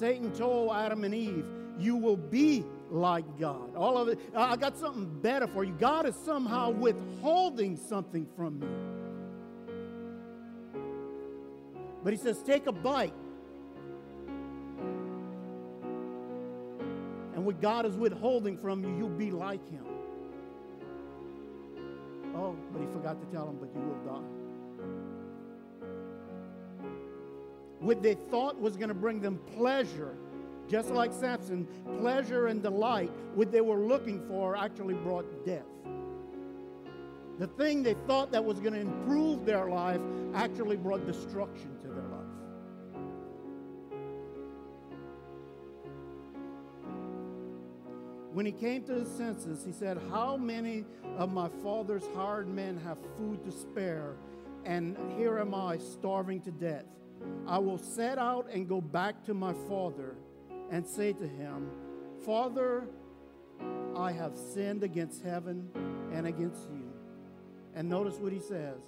Satan 0.00 0.32
told 0.32 0.72
Adam 0.72 1.04
and 1.04 1.14
Eve, 1.14 1.44
You 1.78 1.94
will 1.94 2.16
be 2.16 2.64
like 2.90 3.38
God. 3.38 3.76
All 3.76 3.98
of 3.98 4.08
it. 4.08 4.18
I 4.34 4.56
got 4.56 4.78
something 4.78 5.20
better 5.20 5.46
for 5.46 5.62
you. 5.62 5.74
God 5.78 6.06
is 6.06 6.16
somehow 6.24 6.70
withholding 6.70 7.76
something 7.76 8.26
from 8.34 8.62
you. 8.62 8.68
But 12.02 12.14
he 12.14 12.18
says, 12.18 12.42
Take 12.42 12.66
a 12.66 12.72
bite. 12.72 13.12
And 17.34 17.44
what 17.44 17.60
God 17.60 17.84
is 17.84 17.94
withholding 17.94 18.56
from 18.56 18.82
you, 18.82 18.96
you'll 18.96 19.10
be 19.10 19.30
like 19.30 19.68
him. 19.68 19.84
Oh, 22.34 22.56
but 22.72 22.80
he 22.80 22.86
forgot 22.86 23.20
to 23.20 23.26
tell 23.36 23.46
him, 23.50 23.58
but 23.60 23.68
you 23.74 23.82
will 23.82 24.14
die. 24.14 24.39
What 27.80 28.02
they 28.02 28.14
thought 28.14 28.60
was 28.60 28.76
going 28.76 28.88
to 28.88 28.94
bring 28.94 29.20
them 29.20 29.38
pleasure, 29.56 30.14
just 30.68 30.90
like 30.90 31.12
Samson, 31.12 31.66
pleasure 31.98 32.46
and 32.48 32.62
delight, 32.62 33.10
what 33.34 33.50
they 33.50 33.62
were 33.62 33.78
looking 33.78 34.26
for 34.28 34.54
actually 34.54 34.94
brought 34.94 35.46
death. 35.46 35.64
The 37.38 37.46
thing 37.46 37.82
they 37.82 37.94
thought 38.06 38.32
that 38.32 38.44
was 38.44 38.60
going 38.60 38.74
to 38.74 38.80
improve 38.80 39.46
their 39.46 39.70
life 39.70 40.00
actually 40.34 40.76
brought 40.76 41.06
destruction 41.06 41.78
to 41.80 41.88
their 41.88 42.02
life. 42.02 42.20
When 48.34 48.44
he 48.44 48.52
came 48.52 48.82
to 48.84 48.92
his 48.92 49.08
senses, 49.08 49.64
he 49.64 49.72
said, 49.72 49.98
How 50.10 50.36
many 50.36 50.84
of 51.16 51.32
my 51.32 51.48
father's 51.62 52.04
hired 52.14 52.46
men 52.46 52.78
have 52.84 52.98
food 53.16 53.42
to 53.44 53.50
spare, 53.50 54.16
and 54.66 54.98
here 55.16 55.38
am 55.38 55.54
I 55.54 55.78
starving 55.78 56.42
to 56.42 56.50
death? 56.50 56.84
I 57.46 57.58
will 57.58 57.78
set 57.78 58.18
out 58.18 58.48
and 58.52 58.68
go 58.68 58.80
back 58.80 59.24
to 59.24 59.34
my 59.34 59.52
father 59.68 60.16
and 60.70 60.86
say 60.86 61.12
to 61.12 61.26
him, 61.26 61.70
Father, 62.24 62.86
I 63.96 64.12
have 64.12 64.36
sinned 64.36 64.82
against 64.82 65.22
heaven 65.22 65.68
and 66.12 66.26
against 66.26 66.70
you. 66.70 66.90
And 67.74 67.88
notice 67.88 68.16
what 68.16 68.32
he 68.32 68.40
says 68.40 68.80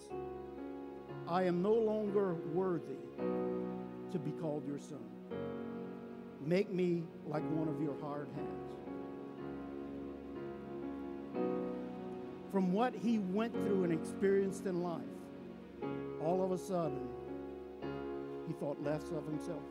I 1.29 1.45
am 1.45 1.63
no 1.63 1.73
longer 1.73 2.35
worthy 2.53 2.97
to 4.11 4.19
be 4.19 4.31
called 4.33 4.67
your 4.67 4.79
son. 4.79 5.05
Make 6.45 6.71
me 6.71 7.05
like 7.27 7.43
one 7.51 7.69
of 7.69 7.81
your 7.81 7.95
hired 8.01 8.29
hands. 8.35 8.73
From 12.51 12.73
what 12.73 12.95
he 12.95 13.19
went 13.19 13.55
through 13.55 13.85
and 13.85 13.93
experienced 13.93 14.67
in 14.67 14.83
life, 14.83 15.01
all 16.23 16.45
of 16.45 16.53
a 16.53 16.59
sudden, 16.59 17.09
he 18.53 18.65
thought 18.65 18.83
less 18.83 19.03
of 19.17 19.25
himself. 19.27 19.63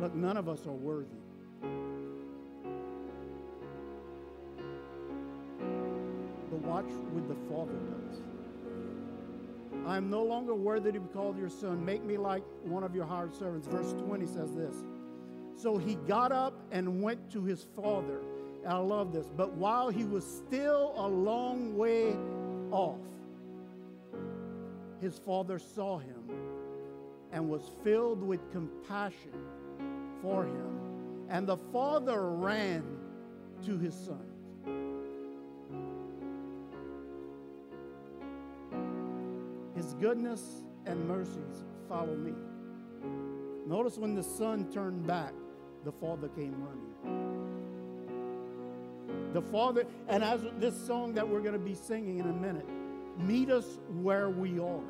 Look, 0.00 0.14
none 0.14 0.36
of 0.36 0.48
us 0.48 0.66
are 0.66 0.72
worthy. 0.72 1.08
But 6.50 6.58
watch 6.60 6.86
what 7.12 7.28
the 7.28 7.36
Father 7.48 7.72
does. 7.72 8.20
I 9.86 9.96
am 9.96 10.10
no 10.10 10.22
longer 10.22 10.54
worthy 10.54 10.92
to 10.92 11.00
be 11.00 11.12
called 11.12 11.38
your 11.38 11.48
son. 11.48 11.84
Make 11.84 12.04
me 12.04 12.16
like 12.16 12.42
one 12.64 12.84
of 12.84 12.94
your 12.94 13.06
hired 13.06 13.34
servants. 13.34 13.66
Verse 13.66 13.92
20 13.92 14.26
says 14.26 14.54
this. 14.54 14.76
So 15.56 15.76
he 15.76 15.94
got 16.06 16.32
up 16.32 16.54
and 16.70 17.02
went 17.02 17.30
to 17.32 17.42
his 17.42 17.66
father. 17.76 18.20
I 18.66 18.76
love 18.76 19.12
this. 19.12 19.28
But 19.36 19.54
while 19.54 19.88
he 19.88 20.04
was 20.04 20.24
still 20.24 20.92
a 20.96 21.06
long 21.06 21.76
way 21.76 22.16
off, 22.70 22.98
his 25.02 25.18
father 25.18 25.58
saw 25.58 25.98
him 25.98 26.30
and 27.32 27.50
was 27.50 27.72
filled 27.82 28.22
with 28.22 28.52
compassion 28.52 29.34
for 30.22 30.44
him. 30.44 31.26
And 31.28 31.44
the 31.44 31.56
father 31.56 32.30
ran 32.30 32.84
to 33.66 33.76
his 33.78 33.94
son. 33.94 34.24
His 39.74 39.94
goodness 39.94 40.62
and 40.86 41.08
mercies 41.08 41.64
follow 41.88 42.14
me. 42.14 42.34
Notice 43.66 43.98
when 43.98 44.14
the 44.14 44.22
son 44.22 44.70
turned 44.70 45.04
back, 45.04 45.32
the 45.84 45.90
father 45.90 46.28
came 46.28 46.54
running. 46.62 46.92
The 49.32 49.42
father, 49.42 49.84
and 50.06 50.22
as 50.22 50.42
this 50.58 50.76
song 50.86 51.14
that 51.14 51.28
we're 51.28 51.40
going 51.40 51.54
to 51.54 51.58
be 51.58 51.74
singing 51.74 52.18
in 52.20 52.28
a 52.28 52.32
minute, 52.32 52.68
meet 53.18 53.50
us 53.50 53.78
where 54.00 54.30
we 54.30 54.58
are. 54.58 54.80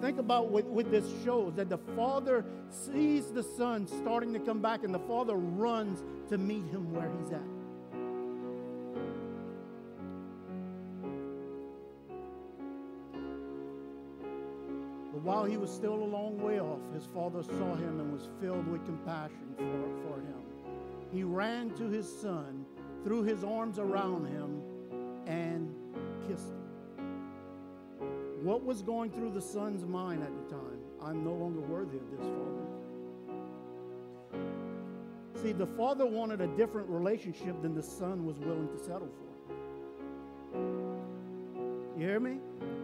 Think 0.00 0.18
about 0.18 0.48
what, 0.50 0.64
what 0.64 0.90
this 0.90 1.04
shows 1.24 1.54
that 1.56 1.68
the 1.68 1.78
father 1.78 2.44
sees 2.70 3.26
the 3.26 3.42
son 3.42 3.86
starting 3.86 4.32
to 4.32 4.38
come 4.38 4.60
back, 4.60 4.82
and 4.82 4.94
the 4.94 5.00
father 5.00 5.34
runs 5.34 6.02
to 6.30 6.38
meet 6.38 6.64
him 6.66 6.92
where 6.94 7.10
he's 7.18 7.32
at. 7.32 7.40
But 15.12 15.22
while 15.22 15.44
he 15.44 15.58
was 15.58 15.70
still 15.70 15.94
a 15.94 16.04
long 16.04 16.40
way 16.40 16.60
off, 16.60 16.80
his 16.94 17.04
father 17.04 17.42
saw 17.42 17.74
him 17.74 18.00
and 18.00 18.12
was 18.12 18.28
filled 18.40 18.66
with 18.68 18.84
compassion 18.86 19.54
for, 19.56 20.08
for 20.08 20.20
him. 20.20 20.40
He 21.12 21.24
ran 21.24 21.70
to 21.72 21.90
his 21.90 22.08
son, 22.20 22.64
threw 23.04 23.22
his 23.22 23.44
arms 23.44 23.78
around 23.78 24.26
him, 24.26 24.40
him. 24.40 24.69
What 28.42 28.64
was 28.64 28.80
going 28.80 29.10
through 29.10 29.32
the 29.32 29.42
son's 29.42 29.84
mind 29.84 30.22
at 30.22 30.30
the 30.34 30.54
time? 30.54 30.78
I'm 31.02 31.22
no 31.22 31.34
longer 31.34 31.60
worthy 31.60 31.98
of 31.98 32.10
this, 32.10 32.20
Father. 32.20 32.64
See, 35.42 35.52
the 35.52 35.66
father 35.66 36.06
wanted 36.06 36.40
a 36.40 36.46
different 36.46 36.88
relationship 36.88 37.60
than 37.60 37.74
the 37.74 37.82
son 37.82 38.24
was 38.24 38.38
willing 38.38 38.68
to 38.68 38.78
settle 38.82 39.08
for. 39.08 40.58
You 41.98 42.06
hear 42.06 42.18
me? 42.18 42.38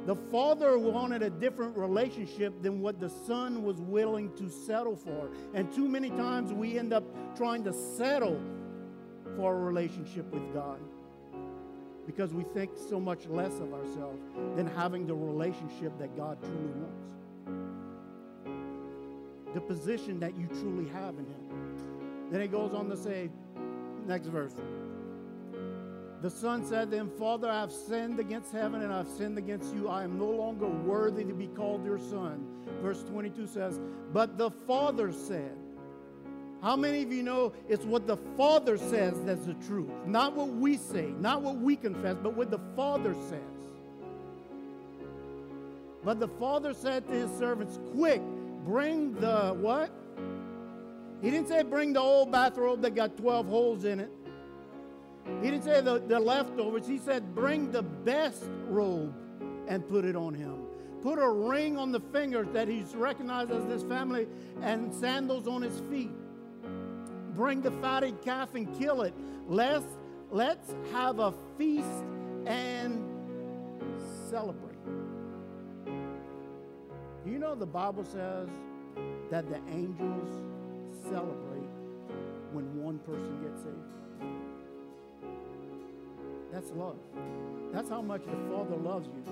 The 0.04 0.16
father 0.30 0.78
wanted 0.78 1.22
a 1.22 1.30
different 1.30 1.74
relationship 1.74 2.60
than 2.60 2.82
what 2.82 3.00
the 3.00 3.08
son 3.08 3.62
was 3.62 3.80
willing 3.80 4.34
to 4.36 4.50
settle 4.50 4.94
for. 4.94 5.30
And 5.54 5.72
too 5.72 5.88
many 5.88 6.10
times 6.10 6.52
we 6.52 6.78
end 6.78 6.92
up 6.92 7.02
trying 7.34 7.64
to 7.64 7.72
settle 7.72 8.38
for 9.36 9.54
a 9.54 9.58
relationship 9.58 10.30
with 10.34 10.52
God 10.52 10.80
because 12.06 12.32
we 12.32 12.44
think 12.44 12.70
so 12.88 13.00
much 13.00 13.26
less 13.26 13.58
of 13.58 13.74
ourselves 13.74 14.22
than 14.54 14.66
having 14.66 15.06
the 15.06 15.14
relationship 15.14 15.98
that 15.98 16.16
God 16.16 16.38
truly 16.40 16.72
wants. 16.76 17.02
The 19.54 19.60
position 19.60 20.20
that 20.20 20.36
you 20.36 20.46
truly 20.46 20.88
have 20.90 21.18
in 21.18 21.26
Him. 21.26 22.30
Then 22.30 22.40
he 22.40 22.48
goes 22.48 22.72
on 22.74 22.88
to 22.88 22.96
say, 22.96 23.30
next 24.06 24.26
verse. 24.26 24.54
The 26.22 26.30
son 26.30 26.64
said 26.64 26.90
to 26.90 27.06
Father, 27.18 27.48
I 27.48 27.60
have 27.60 27.72
sinned 27.72 28.18
against 28.18 28.52
heaven 28.52 28.82
and 28.82 28.92
I 28.92 28.98
have 28.98 29.08
sinned 29.08 29.38
against 29.38 29.74
you. 29.74 29.88
I 29.88 30.02
am 30.02 30.18
no 30.18 30.28
longer 30.30 30.66
worthy 30.66 31.24
to 31.24 31.34
be 31.34 31.46
called 31.48 31.84
your 31.84 31.98
son. 31.98 32.46
Verse 32.82 33.02
22 33.04 33.46
says, 33.46 33.78
But 34.12 34.38
the 34.38 34.50
father 34.50 35.12
said, 35.12 35.56
How 36.62 36.74
many 36.74 37.02
of 37.02 37.12
you 37.12 37.22
know 37.22 37.52
it's 37.68 37.84
what 37.84 38.06
the 38.06 38.16
father 38.36 38.78
says 38.78 39.14
that's 39.24 39.44
the 39.44 39.54
truth? 39.54 39.90
Not 40.06 40.34
what 40.34 40.48
we 40.48 40.76
say, 40.76 41.12
not 41.20 41.42
what 41.42 41.56
we 41.56 41.76
confess, 41.76 42.16
but 42.22 42.34
what 42.34 42.50
the 42.50 42.60
father 42.74 43.14
says. 43.28 43.40
But 46.04 46.20
the 46.20 46.28
father 46.28 46.72
said 46.72 47.06
to 47.08 47.12
his 47.12 47.30
servants, 47.38 47.78
Quick, 47.92 48.22
bring 48.64 49.14
the 49.14 49.54
what? 49.60 49.90
He 51.22 51.30
didn't 51.30 51.48
say 51.48 51.62
bring 51.62 51.92
the 51.92 52.00
old 52.00 52.30
bathrobe 52.30 52.82
that 52.82 52.94
got 52.94 53.16
12 53.16 53.46
holes 53.46 53.84
in 53.84 54.00
it. 54.00 54.10
He 55.42 55.50
didn't 55.50 55.64
say 55.64 55.80
the, 55.80 55.98
the 55.98 56.20
leftovers. 56.20 56.86
He 56.86 56.98
said, 56.98 57.34
bring 57.34 57.72
the 57.72 57.82
best 57.82 58.44
robe 58.68 59.14
and 59.66 59.86
put 59.88 60.04
it 60.04 60.14
on 60.14 60.34
him. 60.34 60.58
Put 61.02 61.18
a 61.18 61.28
ring 61.28 61.76
on 61.76 61.92
the 61.92 62.00
fingers 62.00 62.48
that 62.52 62.68
he's 62.68 62.94
recognized 62.94 63.50
as 63.50 63.64
this 63.66 63.82
family 63.82 64.26
and 64.62 64.94
sandals 64.94 65.46
on 65.46 65.62
his 65.62 65.80
feet. 65.90 66.10
Bring 67.36 67.60
the 67.60 67.70
fatted 67.70 68.22
calf 68.22 68.54
and 68.54 68.66
kill 68.78 69.02
it. 69.02 69.14
Let's, 69.46 69.84
let's 70.30 70.74
have 70.92 71.18
a 71.18 71.34
feast 71.58 71.86
and 72.46 73.04
celebrate. 74.30 74.78
You 77.26 77.38
know, 77.38 77.54
the 77.54 77.66
Bible 77.66 78.04
says 78.04 78.48
that 79.30 79.48
the 79.50 79.60
angels 79.70 80.30
celebrate 81.10 81.68
when 82.52 82.82
one 82.82 82.98
person 83.00 83.42
gets 83.42 83.62
saved. 83.62 83.96
That's 86.52 86.70
love. 86.70 86.96
That's 87.70 87.90
how 87.90 88.00
much 88.00 88.24
the 88.24 88.36
Father 88.50 88.76
loves 88.76 89.08
you. 89.08 89.22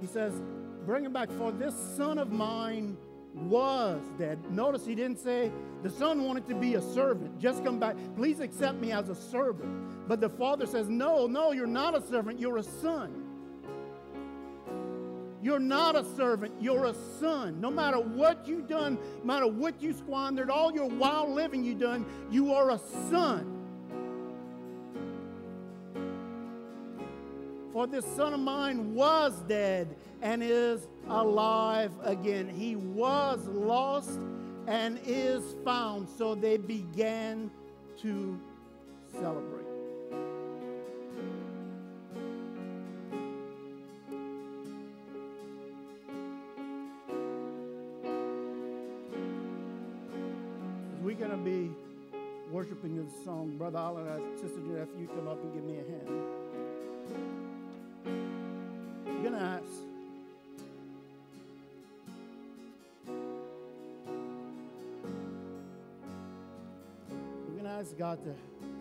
He 0.00 0.08
says, 0.08 0.42
Bring 0.84 1.04
him 1.04 1.12
back, 1.12 1.30
for 1.30 1.52
this 1.52 1.74
son 1.96 2.18
of 2.18 2.32
mine 2.32 2.96
was 3.34 4.00
dead. 4.18 4.38
Notice 4.50 4.84
he 4.86 4.94
didn't 4.94 5.18
say 5.18 5.52
the 5.82 5.90
son 5.90 6.24
wanted 6.24 6.46
to 6.48 6.54
be 6.54 6.74
a 6.74 6.82
servant. 6.82 7.38
Just 7.38 7.64
come 7.64 7.78
back. 7.78 7.96
Please 8.16 8.40
accept 8.40 8.78
me 8.78 8.92
as 8.92 9.08
a 9.08 9.14
servant. 9.14 10.08
But 10.08 10.20
the 10.20 10.30
father 10.30 10.66
says, 10.66 10.88
No, 10.88 11.26
no, 11.26 11.52
you're 11.52 11.66
not 11.66 11.96
a 11.96 12.00
servant, 12.00 12.40
you're 12.40 12.58
a 12.58 12.62
son. 12.62 13.24
You're 15.40 15.60
not 15.60 15.94
a 15.94 16.04
servant, 16.16 16.54
you're 16.60 16.86
a 16.86 16.94
son. 17.20 17.60
No 17.60 17.70
matter 17.70 17.98
what 17.98 18.48
you've 18.48 18.66
done, 18.66 18.98
no 19.22 19.24
matter 19.24 19.46
what 19.46 19.80
you 19.80 19.92
squandered, 19.92 20.50
all 20.50 20.72
your 20.72 20.88
wild 20.88 21.30
living 21.30 21.62
you've 21.62 21.78
done, 21.78 22.04
you 22.30 22.52
are 22.52 22.70
a 22.70 22.78
son. 23.10 23.57
For 27.78 27.86
this 27.86 28.04
son 28.16 28.34
of 28.34 28.40
mine 28.40 28.92
was 28.92 29.38
dead 29.46 29.94
and 30.20 30.42
is 30.42 30.88
alive 31.06 31.92
again. 32.02 32.48
He 32.48 32.74
was 32.74 33.46
lost 33.46 34.18
and 34.66 34.98
is 35.06 35.54
found. 35.64 36.08
So 36.08 36.34
they 36.34 36.56
began 36.56 37.52
to 38.02 38.40
celebrate. 39.12 39.64
We're 51.00 51.14
going 51.14 51.30
to 51.30 51.36
be 51.36 51.70
worshiping 52.50 52.96
this 52.96 53.24
song. 53.24 53.56
Brother 53.56 53.78
Allen, 53.78 54.36
Sister 54.40 54.58
Jeff, 54.66 54.88
you 54.98 55.06
come 55.06 55.28
up 55.28 55.40
and 55.44 55.54
give 55.54 55.62
me 55.62 55.74
a 55.74 55.88
hand. 55.88 56.47
God 67.98 68.20
to 68.24 68.34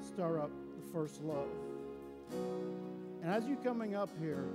stir 0.05 0.39
up 0.39 0.51
the 0.79 0.93
first 0.93 1.23
love. 1.23 1.47
And 3.23 3.33
as 3.33 3.47
you're 3.47 3.57
coming 3.57 3.95
up 3.95 4.09
here, 4.21 4.45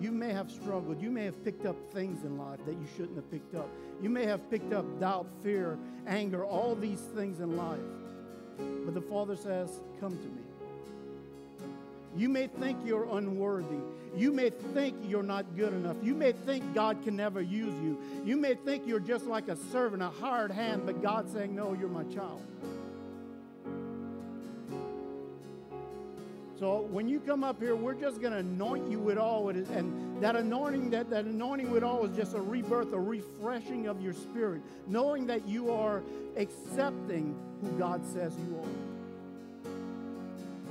you 0.00 0.10
may 0.10 0.32
have 0.32 0.50
struggled. 0.50 1.00
You 1.00 1.10
may 1.10 1.24
have 1.24 1.44
picked 1.44 1.64
up 1.64 1.76
things 1.92 2.24
in 2.24 2.36
life 2.36 2.58
that 2.66 2.72
you 2.72 2.86
shouldn't 2.96 3.14
have 3.14 3.30
picked 3.30 3.54
up. 3.54 3.68
You 4.02 4.10
may 4.10 4.26
have 4.26 4.50
picked 4.50 4.72
up 4.72 4.84
doubt, 4.98 5.26
fear, 5.44 5.78
anger, 6.08 6.44
all 6.44 6.74
these 6.74 7.00
things 7.14 7.38
in 7.38 7.56
life. 7.56 7.78
But 8.84 8.94
the 8.94 9.00
Father 9.00 9.36
says, 9.36 9.80
Come 10.00 10.16
to 10.18 10.24
me. 10.24 10.42
You 12.16 12.28
may 12.28 12.48
think 12.48 12.78
you're 12.84 13.08
unworthy. 13.16 13.78
You 14.16 14.32
may 14.32 14.50
think 14.50 14.96
you're 15.06 15.22
not 15.22 15.56
good 15.56 15.72
enough. 15.72 15.96
You 16.02 16.14
may 16.14 16.32
think 16.32 16.74
God 16.74 17.04
can 17.04 17.14
never 17.14 17.40
use 17.40 17.74
you. 17.82 17.98
You 18.24 18.36
may 18.36 18.54
think 18.54 18.84
you're 18.86 18.98
just 18.98 19.26
like 19.26 19.46
a 19.46 19.56
servant, 19.70 20.02
a 20.02 20.08
hired 20.08 20.50
hand, 20.50 20.82
but 20.86 21.02
God's 21.02 21.32
saying, 21.32 21.54
No, 21.54 21.72
you're 21.74 21.88
my 21.88 22.04
child. 22.04 22.42
So 26.58 26.80
when 26.90 27.08
you 27.08 27.20
come 27.20 27.44
up 27.44 27.60
here, 27.60 27.76
we're 27.76 27.94
just 27.94 28.20
going 28.20 28.32
to 28.32 28.40
anoint 28.40 28.90
you 28.90 28.98
with 28.98 29.16
all. 29.16 29.48
And 29.50 30.20
that 30.20 30.34
anointing, 30.34 30.90
that, 30.90 31.08
that 31.10 31.24
anointing 31.24 31.70
with 31.70 31.84
all 31.84 32.04
is 32.04 32.16
just 32.16 32.34
a 32.34 32.40
rebirth, 32.40 32.92
a 32.92 32.98
refreshing 32.98 33.86
of 33.86 34.02
your 34.02 34.12
spirit, 34.12 34.62
knowing 34.88 35.26
that 35.28 35.46
you 35.46 35.70
are 35.70 36.02
accepting 36.36 37.36
who 37.62 37.70
God 37.78 38.04
says 38.12 38.32
you 38.48 38.58
are. 38.58 38.66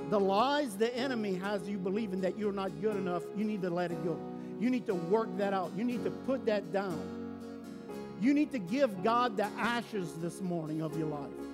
The 0.09 0.19
lies 0.19 0.75
the 0.75 0.93
enemy 0.95 1.35
has 1.35 1.67
you 1.69 1.77
believing 1.77 2.19
that 2.21 2.37
you're 2.37 2.53
not 2.53 2.81
good 2.81 2.95
enough, 2.95 3.23
you 3.37 3.45
need 3.45 3.61
to 3.61 3.69
let 3.69 3.91
it 3.91 4.03
go. 4.03 4.19
You 4.59 4.69
need 4.69 4.87
to 4.87 4.95
work 4.95 5.29
that 5.37 5.53
out. 5.53 5.71
You 5.77 5.83
need 5.83 6.03
to 6.03 6.11
put 6.11 6.45
that 6.47 6.73
down. 6.73 6.99
You 8.19 8.33
need 8.33 8.51
to 8.51 8.59
give 8.59 9.03
God 9.03 9.37
the 9.37 9.45
ashes 9.57 10.13
this 10.15 10.41
morning 10.41 10.81
of 10.81 10.97
your 10.97 11.07
life. 11.07 11.46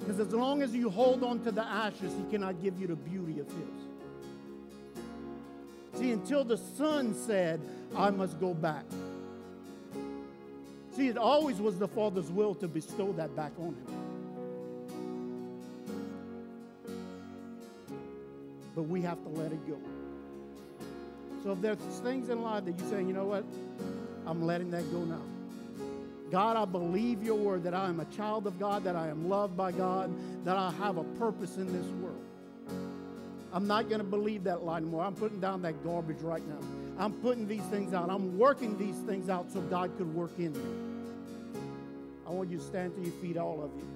Because 0.00 0.20
as 0.20 0.32
long 0.32 0.62
as 0.62 0.74
you 0.74 0.90
hold 0.90 1.22
on 1.22 1.40
to 1.44 1.50
the 1.50 1.64
ashes, 1.64 2.14
He 2.14 2.24
cannot 2.30 2.62
give 2.62 2.80
you 2.80 2.86
the 2.86 2.96
beauty 2.96 3.40
of 3.40 3.46
His. 3.46 3.56
See, 6.00 6.12
until 6.12 6.44
the 6.44 6.56
Son 6.56 7.14
said, 7.14 7.60
I 7.96 8.10
must 8.10 8.38
go 8.38 8.54
back. 8.54 8.84
See, 10.94 11.08
it 11.08 11.16
always 11.16 11.60
was 11.60 11.78
the 11.78 11.88
Father's 11.88 12.30
will 12.30 12.54
to 12.56 12.68
bestow 12.68 13.12
that 13.12 13.34
back 13.34 13.52
on 13.58 13.74
Him. 13.74 13.86
But 18.74 18.82
we 18.82 19.02
have 19.02 19.22
to 19.24 19.28
let 19.30 19.52
it 19.52 19.66
go. 19.68 19.78
So 21.42 21.52
if 21.52 21.60
there's 21.60 21.78
things 22.02 22.28
in 22.30 22.42
life 22.42 22.64
that 22.64 22.78
you 22.78 22.88
say, 22.88 22.98
you 23.02 23.12
know 23.12 23.24
what, 23.24 23.44
I'm 24.26 24.44
letting 24.44 24.70
that 24.70 24.90
go 24.92 25.04
now. 25.04 25.22
God, 26.30 26.56
I 26.56 26.64
believe 26.64 27.22
your 27.22 27.36
word 27.36 27.62
that 27.64 27.74
I 27.74 27.88
am 27.88 28.00
a 28.00 28.04
child 28.06 28.46
of 28.46 28.58
God, 28.58 28.84
that 28.84 28.96
I 28.96 29.08
am 29.08 29.28
loved 29.28 29.56
by 29.56 29.72
God, 29.72 30.10
that 30.44 30.56
I 30.56 30.70
have 30.72 30.98
a 30.98 31.04
purpose 31.04 31.56
in 31.56 31.66
this 31.66 31.86
world. 32.02 32.22
I'm 33.52 33.66
not 33.66 33.88
going 33.88 34.00
to 34.00 34.06
believe 34.06 34.44
that 34.44 34.62
lie 34.62 34.76
anymore. 34.76 35.04
I'm 35.04 35.14
putting 35.14 35.40
down 35.40 35.62
that 35.62 35.82
garbage 35.82 36.20
right 36.20 36.46
now. 36.46 36.58
I'm 36.98 37.12
putting 37.14 37.48
these 37.48 37.62
things 37.62 37.94
out. 37.94 38.10
I'm 38.10 38.38
working 38.38 38.76
these 38.76 38.96
things 39.06 39.30
out 39.30 39.50
so 39.50 39.60
God 39.62 39.96
could 39.96 40.14
work 40.14 40.32
in 40.38 40.52
me. 40.52 41.60
I 42.26 42.30
want 42.30 42.50
you 42.50 42.58
to 42.58 42.64
stand 42.64 42.94
to 42.96 43.00
your 43.00 43.12
feet, 43.22 43.38
all 43.38 43.62
of 43.62 43.70
you, 43.74 43.88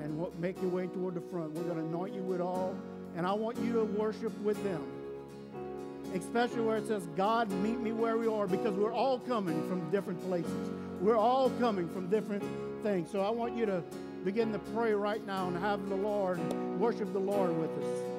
and 0.00 0.40
make 0.40 0.60
your 0.62 0.70
way 0.70 0.86
toward 0.86 1.14
the 1.14 1.20
front. 1.20 1.52
We're 1.52 1.64
going 1.64 1.78
to 1.78 1.84
anoint 1.84 2.14
you 2.14 2.22
with 2.22 2.40
all, 2.40 2.76
and 3.16 3.26
I 3.26 3.32
want 3.32 3.58
you 3.58 3.72
to 3.72 3.84
worship 3.84 4.38
with 4.40 4.62
them 4.62 4.84
especially 6.14 6.60
where 6.60 6.76
it 6.76 6.86
says, 6.86 7.06
God, 7.16 7.50
meet 7.50 7.80
me 7.80 7.92
where 7.92 8.16
we 8.16 8.28
are, 8.28 8.46
because 8.46 8.74
we're 8.74 8.92
all 8.92 9.18
coming 9.18 9.68
from 9.68 9.90
different 9.90 10.24
places. 10.26 10.70
We're 11.00 11.16
all 11.16 11.50
coming 11.60 11.88
from 11.88 12.08
different 12.08 12.44
things. 12.82 13.10
So 13.10 13.20
I 13.20 13.30
want 13.30 13.56
you 13.56 13.66
to 13.66 13.82
begin 14.24 14.52
to 14.52 14.58
pray 14.58 14.94
right 14.94 15.24
now 15.26 15.48
and 15.48 15.56
have 15.58 15.88
the 15.88 15.96
Lord, 15.96 16.38
worship 16.78 17.12
the 17.12 17.18
Lord 17.18 17.56
with 17.58 17.70
us. 17.70 18.13